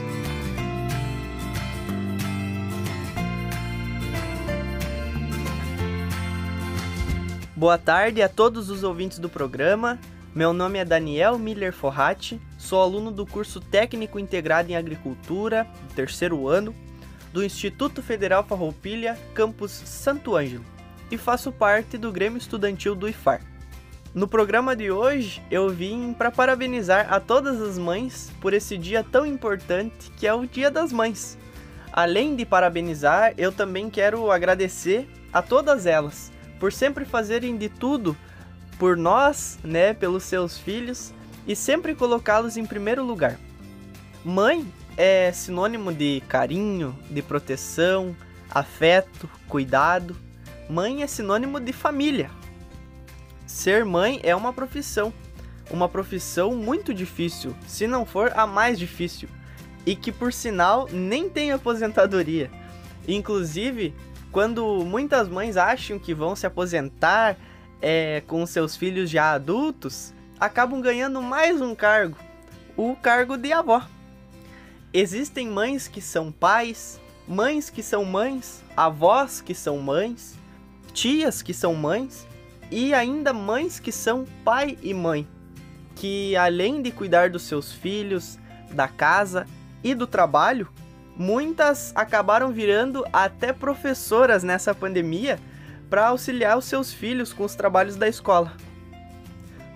Boa 7.55 7.77
tarde 7.77 8.21
a 8.21 8.27
todos 8.27 8.69
os 8.69 8.83
ouvintes 8.83 9.17
do 9.17 9.29
programa. 9.29 9.97
Meu 10.35 10.51
nome 10.51 10.77
é 10.77 10.83
Daniel 10.83 11.39
Miller 11.39 11.71
Forratti, 11.71 12.37
sou 12.57 12.81
aluno 12.81 13.11
do 13.11 13.25
curso 13.25 13.61
Técnico 13.61 14.19
Integrado 14.19 14.69
em 14.69 14.75
Agricultura, 14.75 15.65
terceiro 15.95 16.49
ano, 16.49 16.75
do 17.31 17.41
Instituto 17.41 18.03
Federal 18.03 18.43
Farroupilha, 18.43 19.17
campus 19.33 19.71
Santo 19.71 20.35
Ângelo, 20.35 20.65
e 21.09 21.17
faço 21.17 21.49
parte 21.49 21.97
do 21.97 22.11
Grêmio 22.11 22.39
Estudantil 22.39 22.93
do 22.93 23.07
IFAR. 23.07 23.39
No 24.13 24.27
programa 24.27 24.75
de 24.75 24.89
hoje, 24.89 25.39
eu 25.51 25.69
vim 25.69 26.13
para 26.13 26.31
parabenizar 26.31 27.13
a 27.13 27.19
todas 27.19 27.61
as 27.61 27.77
mães 27.77 28.31
por 28.41 28.53
esse 28.53 28.75
dia 28.75 29.03
tão 29.03 29.23
importante 29.23 30.09
que 30.17 30.25
é 30.25 30.33
o 30.33 30.47
Dia 30.47 30.71
das 30.71 30.91
Mães. 30.91 31.37
Além 31.93 32.35
de 32.35 32.43
parabenizar, 32.43 33.33
eu 33.37 33.51
também 33.51 33.87
quero 33.87 34.31
agradecer 34.31 35.07
a 35.31 35.43
todas 35.43 35.85
elas 35.85 36.31
por 36.59 36.73
sempre 36.73 37.05
fazerem 37.05 37.55
de 37.55 37.69
tudo 37.69 38.17
por 38.79 38.97
nós, 38.97 39.59
né, 39.63 39.93
pelos 39.93 40.23
seus 40.23 40.57
filhos 40.57 41.13
e 41.45 41.55
sempre 41.55 41.93
colocá-los 41.93 42.57
em 42.57 42.65
primeiro 42.65 43.03
lugar. 43.03 43.37
Mãe 44.25 44.65
é 44.97 45.31
sinônimo 45.31 45.93
de 45.93 46.23
carinho, 46.27 46.97
de 47.11 47.21
proteção, 47.21 48.15
afeto, 48.49 49.29
cuidado. 49.47 50.15
Mãe 50.67 51.03
é 51.03 51.07
sinônimo 51.07 51.59
de 51.59 51.71
família. 51.71 52.38
Ser 53.49 53.83
mãe 53.83 54.19
é 54.21 54.35
uma 54.35 54.53
profissão, 54.53 55.11
uma 55.71 55.89
profissão 55.89 56.55
muito 56.55 56.93
difícil, 56.93 57.55
se 57.67 57.87
não 57.87 58.05
for 58.05 58.31
a 58.35 58.45
mais 58.45 58.77
difícil, 58.77 59.27
e 59.87 59.95
que 59.95 60.11
por 60.11 60.31
sinal 60.31 60.87
nem 60.91 61.27
tem 61.27 61.51
aposentadoria. 61.51 62.51
Inclusive, 63.07 63.95
quando 64.31 64.85
muitas 64.85 65.27
mães 65.27 65.57
acham 65.57 65.97
que 65.97 66.13
vão 66.13 66.35
se 66.35 66.45
aposentar 66.45 67.37
é, 67.81 68.21
com 68.27 68.45
seus 68.45 68.75
filhos 68.75 69.09
já 69.09 69.31
adultos, 69.31 70.13
acabam 70.39 70.79
ganhando 70.79 71.19
mais 71.19 71.59
um 71.59 71.73
cargo, 71.73 72.17
o 72.77 72.95
cargo 72.95 73.35
de 73.35 73.51
avó. 73.51 73.83
Existem 74.93 75.47
mães 75.47 75.87
que 75.87 76.01
são 76.01 76.31
pais, 76.31 77.01
mães 77.27 77.71
que 77.71 77.81
são 77.81 78.05
mães, 78.05 78.63
avós 78.77 79.41
que 79.41 79.55
são 79.55 79.79
mães, 79.79 80.37
tias 80.93 81.41
que 81.41 81.53
são 81.53 81.73
mães 81.73 82.28
e 82.71 82.93
ainda 82.93 83.33
mães 83.33 83.79
que 83.79 83.91
são 83.91 84.25
pai 84.43 84.77
e 84.81 84.93
mãe, 84.93 85.27
que 85.95 86.35
além 86.35 86.81
de 86.81 86.91
cuidar 86.91 87.29
dos 87.29 87.43
seus 87.43 87.71
filhos, 87.71 88.37
da 88.71 88.87
casa 88.87 89.45
e 89.83 89.93
do 89.95 90.05
trabalho, 90.05 90.69
muitas 91.15 91.91
acabaram 91.95 92.51
virando 92.51 93.05
até 93.11 93.51
professoras 93.51 94.43
nessa 94.43 94.73
pandemia 94.73 95.39
para 95.89 96.07
auxiliar 96.07 96.57
os 96.57 96.65
seus 96.65 96.93
filhos 96.93 97.33
com 97.33 97.43
os 97.43 97.55
trabalhos 97.55 97.95
da 97.95 98.07
escola. 98.07 98.53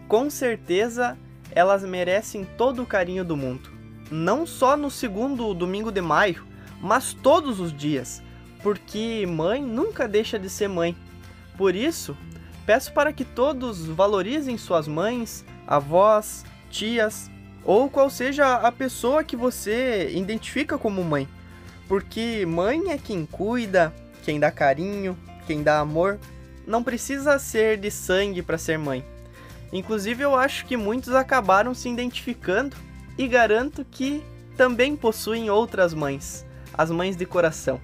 Com 0.08 0.30
certeza, 0.30 1.18
elas 1.52 1.84
merecem 1.84 2.46
todo 2.46 2.84
o 2.84 2.86
carinho 2.86 3.26
do 3.26 3.36
mundo, 3.36 3.70
não 4.12 4.46
só 4.46 4.78
no 4.78 4.92
segundo 4.92 5.54
domingo 5.54 5.92
de 5.92 6.02
maio, 6.02 6.46
mas 6.80 7.14
todos 7.14 7.60
os 7.60 7.76
dias, 7.76 8.22
porque 8.62 9.26
mãe 9.26 9.62
nunca 9.62 10.08
deixa 10.08 10.38
de 10.38 10.50
ser 10.50 10.68
mãe. 10.68 10.96
Por 11.58 11.76
isso, 11.76 12.16
peço 12.66 12.94
para 12.94 13.14
que 13.14 13.26
todos 13.26 13.86
valorizem 13.86 14.58
suas 14.58 14.88
mães, 14.88 15.46
avós, 15.68 16.46
tias 16.70 17.30
ou 17.64 17.90
qual 17.90 18.10
seja 18.10 18.56
a 18.56 18.72
pessoa 18.72 19.24
que 19.24 19.36
você 19.36 20.12
identifica 20.14 20.78
como 20.78 21.04
mãe. 21.04 21.28
Porque 21.88 22.46
mãe 22.46 22.92
é 22.92 22.98
quem 22.98 23.26
cuida, 23.26 23.94
quem 24.24 24.40
dá 24.40 24.52
carinho, 24.52 25.18
quem 25.46 25.64
dá 25.64 25.80
amor. 25.80 26.20
Não 26.66 26.84
precisa 26.84 27.38
ser 27.40 27.78
de 27.78 27.92
sangue 27.92 28.42
para 28.42 28.58
ser 28.58 28.78
mãe. 28.78 29.06
Inclusive, 29.72 30.24
eu 30.24 30.36
acho 30.36 30.66
que 30.66 30.78
muitos 30.78 31.14
acabaram 31.14 31.74
se 31.74 31.90
identificando 31.90 32.76
e 33.18 33.28
garanto 33.28 33.86
que 33.86 34.24
também 34.56 34.96
possuem 34.96 35.50
outras 35.50 35.94
mães, 35.94 36.46
as 36.74 36.92
mães 36.92 37.16
de 37.16 37.26
coração. 37.26 37.82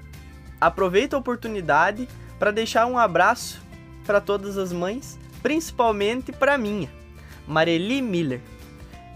Aproveito 0.62 1.14
a 1.14 1.18
oportunidade 1.18 2.08
para 2.38 2.52
deixar 2.52 2.86
um 2.86 2.98
abraço 2.98 3.62
para 4.10 4.20
todas 4.20 4.58
as 4.58 4.74
mães, 4.74 5.20
principalmente 5.44 6.32
para 6.32 6.58
minha, 6.58 6.90
Mareli 7.48 8.02
Miller. 8.02 8.42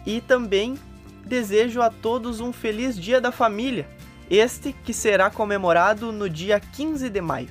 E 0.05 0.21
também 0.21 0.77
desejo 1.25 1.81
a 1.81 1.89
todos 1.89 2.39
um 2.39 2.53
feliz 2.53 2.95
Dia 2.95 3.19
da 3.19 3.31
Família, 3.31 3.87
este 4.29 4.71
que 4.71 4.93
será 4.93 5.31
comemorado 5.31 6.11
no 6.11 6.29
dia 6.29 6.59
15 6.59 7.09
de 7.09 7.21
maio. 7.21 7.49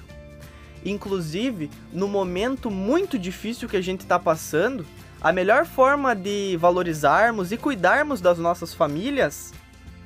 Inclusive, 0.84 1.68
no 1.92 2.06
momento 2.06 2.70
muito 2.70 3.18
difícil 3.18 3.68
que 3.68 3.76
a 3.76 3.82
gente 3.82 4.02
está 4.02 4.20
passando, 4.20 4.86
a 5.20 5.32
melhor 5.32 5.66
forma 5.66 6.14
de 6.14 6.56
valorizarmos 6.60 7.50
e 7.50 7.56
cuidarmos 7.56 8.20
das 8.20 8.38
nossas 8.38 8.72
famílias 8.72 9.52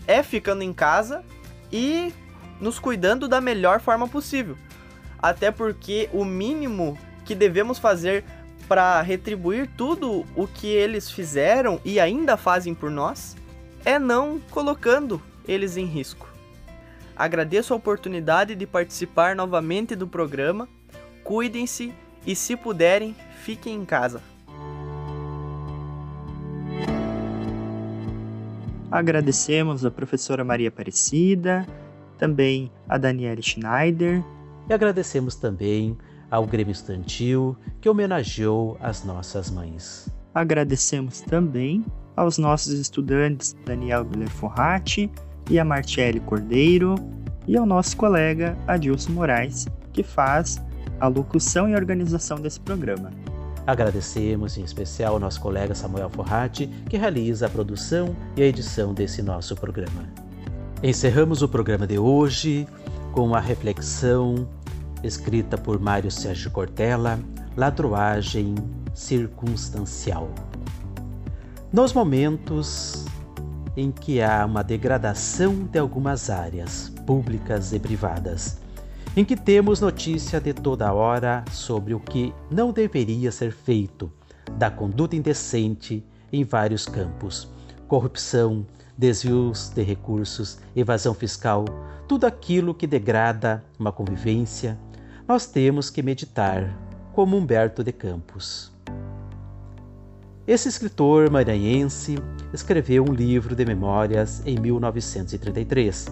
é 0.06 0.22
ficando 0.22 0.62
em 0.62 0.72
casa 0.72 1.22
e 1.70 2.14
nos 2.58 2.78
cuidando 2.78 3.28
da 3.28 3.42
melhor 3.42 3.78
forma 3.78 4.08
possível. 4.08 4.56
Até 5.18 5.50
porque 5.50 6.08
o 6.14 6.24
mínimo 6.24 6.96
que 7.26 7.34
devemos 7.34 7.78
fazer 7.78 8.24
para 8.68 9.02
retribuir 9.02 9.68
tudo 9.76 10.24
o 10.34 10.46
que 10.46 10.68
eles 10.68 11.10
fizeram 11.10 11.80
e 11.84 12.00
ainda 12.00 12.36
fazem 12.36 12.74
por 12.74 12.90
nós 12.90 13.36
é 13.84 13.98
não 13.98 14.40
colocando 14.50 15.20
eles 15.46 15.76
em 15.76 15.84
risco. 15.84 16.28
Agradeço 17.16 17.72
a 17.72 17.76
oportunidade 17.76 18.54
de 18.54 18.66
participar 18.66 19.34
novamente 19.36 19.94
do 19.94 20.06
programa. 20.06 20.68
Cuidem-se 21.22 21.94
e, 22.26 22.34
se 22.34 22.56
puderem, 22.56 23.14
fiquem 23.42 23.74
em 23.74 23.84
casa. 23.84 24.20
Agradecemos 28.90 29.84
a 29.84 29.90
professora 29.90 30.44
Maria 30.44 30.68
Aparecida, 30.68 31.66
também 32.18 32.70
a 32.88 32.98
Daniela 32.98 33.40
Schneider. 33.40 34.22
E 34.68 34.74
agradecemos 34.74 35.36
também 35.36 35.96
ao 36.30 36.46
Grêmio 36.46 36.72
Estantil, 36.72 37.56
que 37.80 37.88
homenageou 37.88 38.76
as 38.80 39.04
nossas 39.04 39.50
mães. 39.50 40.08
Agradecemos 40.34 41.20
também 41.22 41.84
aos 42.16 42.38
nossos 42.38 42.72
estudantes 42.74 43.54
Daniel 43.64 44.04
Guilherme 44.04 44.30
Forratti 44.30 45.10
e 45.50 45.58
a 45.58 45.64
Martiele 45.64 46.20
Cordeiro, 46.20 46.94
e 47.46 47.56
ao 47.56 47.64
nosso 47.64 47.96
colega 47.96 48.56
Adilson 48.66 49.12
Moraes, 49.12 49.66
que 49.92 50.02
faz 50.02 50.60
a 50.98 51.06
locução 51.06 51.68
e 51.68 51.74
organização 51.74 52.40
desse 52.40 52.58
programa. 52.60 53.10
Agradecemos 53.66 54.56
em 54.56 54.62
especial 54.62 55.14
ao 55.14 55.20
nosso 55.20 55.40
colega 55.40 55.74
Samuel 55.74 56.10
Forratti, 56.10 56.66
que 56.88 56.96
realiza 56.96 57.46
a 57.46 57.50
produção 57.50 58.14
e 58.36 58.42
a 58.42 58.46
edição 58.46 58.94
desse 58.94 59.22
nosso 59.22 59.56
programa. 59.56 60.04
Encerramos 60.82 61.42
o 61.42 61.48
programa 61.48 61.86
de 61.86 61.98
hoje 61.98 62.66
com 63.12 63.34
a 63.34 63.40
reflexão 63.40 64.48
escrita 65.02 65.56
por 65.58 65.78
Mário 65.78 66.10
Sérgio 66.10 66.50
Cortella, 66.50 67.18
Ladroagem 67.56 68.54
Circunstancial. 68.94 70.28
Nos 71.72 71.92
momentos 71.92 73.04
em 73.76 73.90
que 73.90 74.22
há 74.22 74.46
uma 74.46 74.64
degradação 74.64 75.64
de 75.64 75.78
algumas 75.78 76.30
áreas, 76.30 76.90
públicas 77.06 77.72
e 77.72 77.78
privadas, 77.78 78.58
em 79.16 79.24
que 79.24 79.36
temos 79.36 79.80
notícia 79.80 80.40
de 80.40 80.52
toda 80.52 80.92
hora 80.92 81.44
sobre 81.50 81.94
o 81.94 82.00
que 82.00 82.34
não 82.50 82.72
deveria 82.72 83.30
ser 83.30 83.52
feito, 83.52 84.10
da 84.52 84.70
conduta 84.70 85.16
indecente 85.16 86.04
em 86.32 86.44
vários 86.44 86.86
campos, 86.86 87.48
corrupção, 87.88 88.66
desvios 88.96 89.68
de 89.68 89.82
recursos, 89.82 90.58
evasão 90.74 91.12
fiscal, 91.14 91.64
tudo 92.08 92.26
aquilo 92.26 92.74
que 92.74 92.86
degrada 92.86 93.64
uma 93.78 93.92
convivência, 93.92 94.78
nós 95.28 95.46
temos 95.46 95.90
que 95.90 96.02
meditar 96.02 96.72
como 97.12 97.36
Humberto 97.36 97.82
de 97.82 97.90
Campos. 97.90 98.72
Esse 100.46 100.68
escritor 100.68 101.28
maranhense 101.28 102.16
escreveu 102.52 103.02
um 103.02 103.12
livro 103.12 103.56
de 103.56 103.64
memórias 103.64 104.40
em 104.46 104.56
1933, 104.60 106.06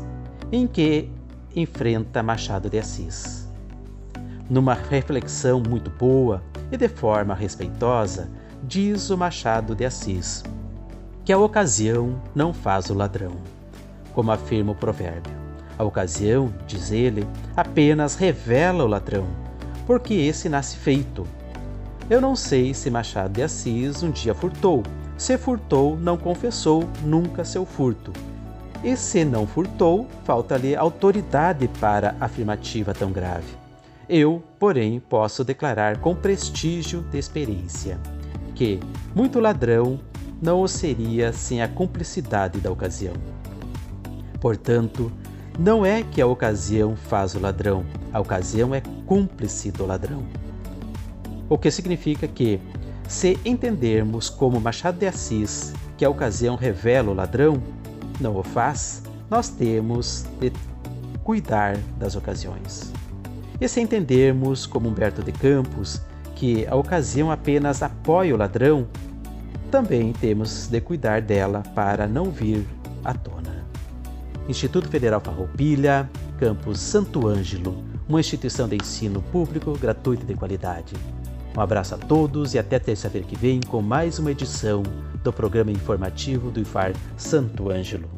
em 0.50 0.66
que 0.66 1.08
enfrenta 1.54 2.22
Machado 2.22 2.68
de 2.68 2.78
Assis. 2.78 3.48
Numa 4.50 4.74
reflexão 4.74 5.62
muito 5.62 5.90
boa 5.90 6.42
e 6.72 6.76
de 6.76 6.88
forma 6.88 7.34
respeitosa, 7.34 8.28
diz 8.64 9.10
o 9.10 9.16
Machado 9.16 9.76
de 9.76 9.84
Assis 9.84 10.42
que 11.24 11.32
a 11.32 11.38
ocasião 11.38 12.20
não 12.34 12.52
faz 12.52 12.90
o 12.90 12.94
ladrão, 12.94 13.36
como 14.12 14.32
afirma 14.32 14.72
o 14.72 14.74
provérbio. 14.74 15.43
A 15.78 15.84
ocasião, 15.84 16.52
diz 16.66 16.92
ele, 16.92 17.26
apenas 17.56 18.14
revela 18.14 18.84
o 18.84 18.86
ladrão, 18.86 19.26
porque 19.86 20.14
esse 20.14 20.48
nasce 20.48 20.76
feito. 20.76 21.26
Eu 22.08 22.20
não 22.20 22.36
sei 22.36 22.74
se 22.74 22.90
Machado 22.90 23.34
de 23.34 23.42
Assis 23.42 24.02
um 24.02 24.10
dia 24.10 24.34
furtou. 24.34 24.82
Se 25.16 25.38
furtou, 25.38 25.96
não 25.96 26.16
confessou 26.16 26.88
nunca 27.02 27.44
seu 27.44 27.64
furto. 27.64 28.12
E 28.82 28.96
se 28.96 29.24
não 29.24 29.46
furtou, 29.46 30.06
falta-lhe 30.24 30.76
autoridade 30.76 31.68
para 31.80 32.14
afirmativa 32.20 32.92
tão 32.92 33.10
grave. 33.10 33.56
Eu, 34.08 34.42
porém, 34.58 35.00
posso 35.00 35.42
declarar 35.42 35.98
com 35.98 36.14
prestígio 36.14 37.00
de 37.00 37.18
experiência 37.18 37.98
que 38.54 38.78
muito 39.14 39.40
ladrão 39.40 39.98
não 40.40 40.62
o 40.62 40.68
seria 40.68 41.32
sem 41.32 41.62
a 41.62 41.68
cumplicidade 41.68 42.60
da 42.60 42.70
ocasião. 42.70 43.14
Portanto, 44.40 45.10
não 45.58 45.86
é 45.86 46.02
que 46.02 46.20
a 46.20 46.26
ocasião 46.26 46.96
faz 46.96 47.34
o 47.34 47.40
ladrão, 47.40 47.84
a 48.12 48.20
ocasião 48.20 48.74
é 48.74 48.82
cúmplice 49.06 49.70
do 49.70 49.86
ladrão. 49.86 50.24
O 51.48 51.56
que 51.56 51.70
significa 51.70 52.26
que, 52.26 52.60
se 53.08 53.38
entendermos 53.44 54.28
como 54.28 54.60
Machado 54.60 54.98
de 54.98 55.06
Assis 55.06 55.72
que 55.96 56.04
a 56.04 56.10
ocasião 56.10 56.56
revela 56.56 57.10
o 57.10 57.14
ladrão, 57.14 57.62
não 58.20 58.36
o 58.36 58.42
faz, 58.42 59.02
nós 59.30 59.48
temos 59.48 60.24
de 60.40 60.52
cuidar 61.22 61.76
das 61.98 62.16
ocasiões. 62.16 62.92
E 63.60 63.68
se 63.68 63.80
entendermos 63.80 64.66
como 64.66 64.88
Humberto 64.88 65.22
de 65.22 65.32
Campos 65.32 66.00
que 66.34 66.66
a 66.66 66.74
ocasião 66.74 67.30
apenas 67.30 67.82
apoia 67.82 68.34
o 68.34 68.38
ladrão, 68.38 68.88
também 69.70 70.12
temos 70.12 70.66
de 70.66 70.80
cuidar 70.80 71.22
dela 71.22 71.62
para 71.74 72.08
não 72.08 72.30
vir 72.30 72.66
à 73.04 73.14
tona. 73.14 73.43
Instituto 74.48 74.88
Federal 74.88 75.20
Farroupilha, 75.20 76.10
Campus 76.38 76.78
Santo 76.78 77.26
Ângelo, 77.26 77.82
uma 78.08 78.20
instituição 78.20 78.68
de 78.68 78.76
ensino 78.76 79.22
público 79.22 79.72
gratuito 79.78 80.24
e 80.24 80.26
de 80.26 80.34
qualidade. 80.34 80.94
Um 81.56 81.60
abraço 81.60 81.94
a 81.94 81.98
todos 81.98 82.52
e 82.52 82.58
até 82.58 82.78
terça-feira 82.78 83.26
que 83.26 83.36
vem 83.36 83.60
com 83.60 83.80
mais 83.80 84.18
uma 84.18 84.30
edição 84.30 84.82
do 85.22 85.32
programa 85.32 85.70
informativo 85.70 86.50
do 86.50 86.60
IFAR 86.60 86.92
Santo 87.16 87.70
Ângelo. 87.70 88.08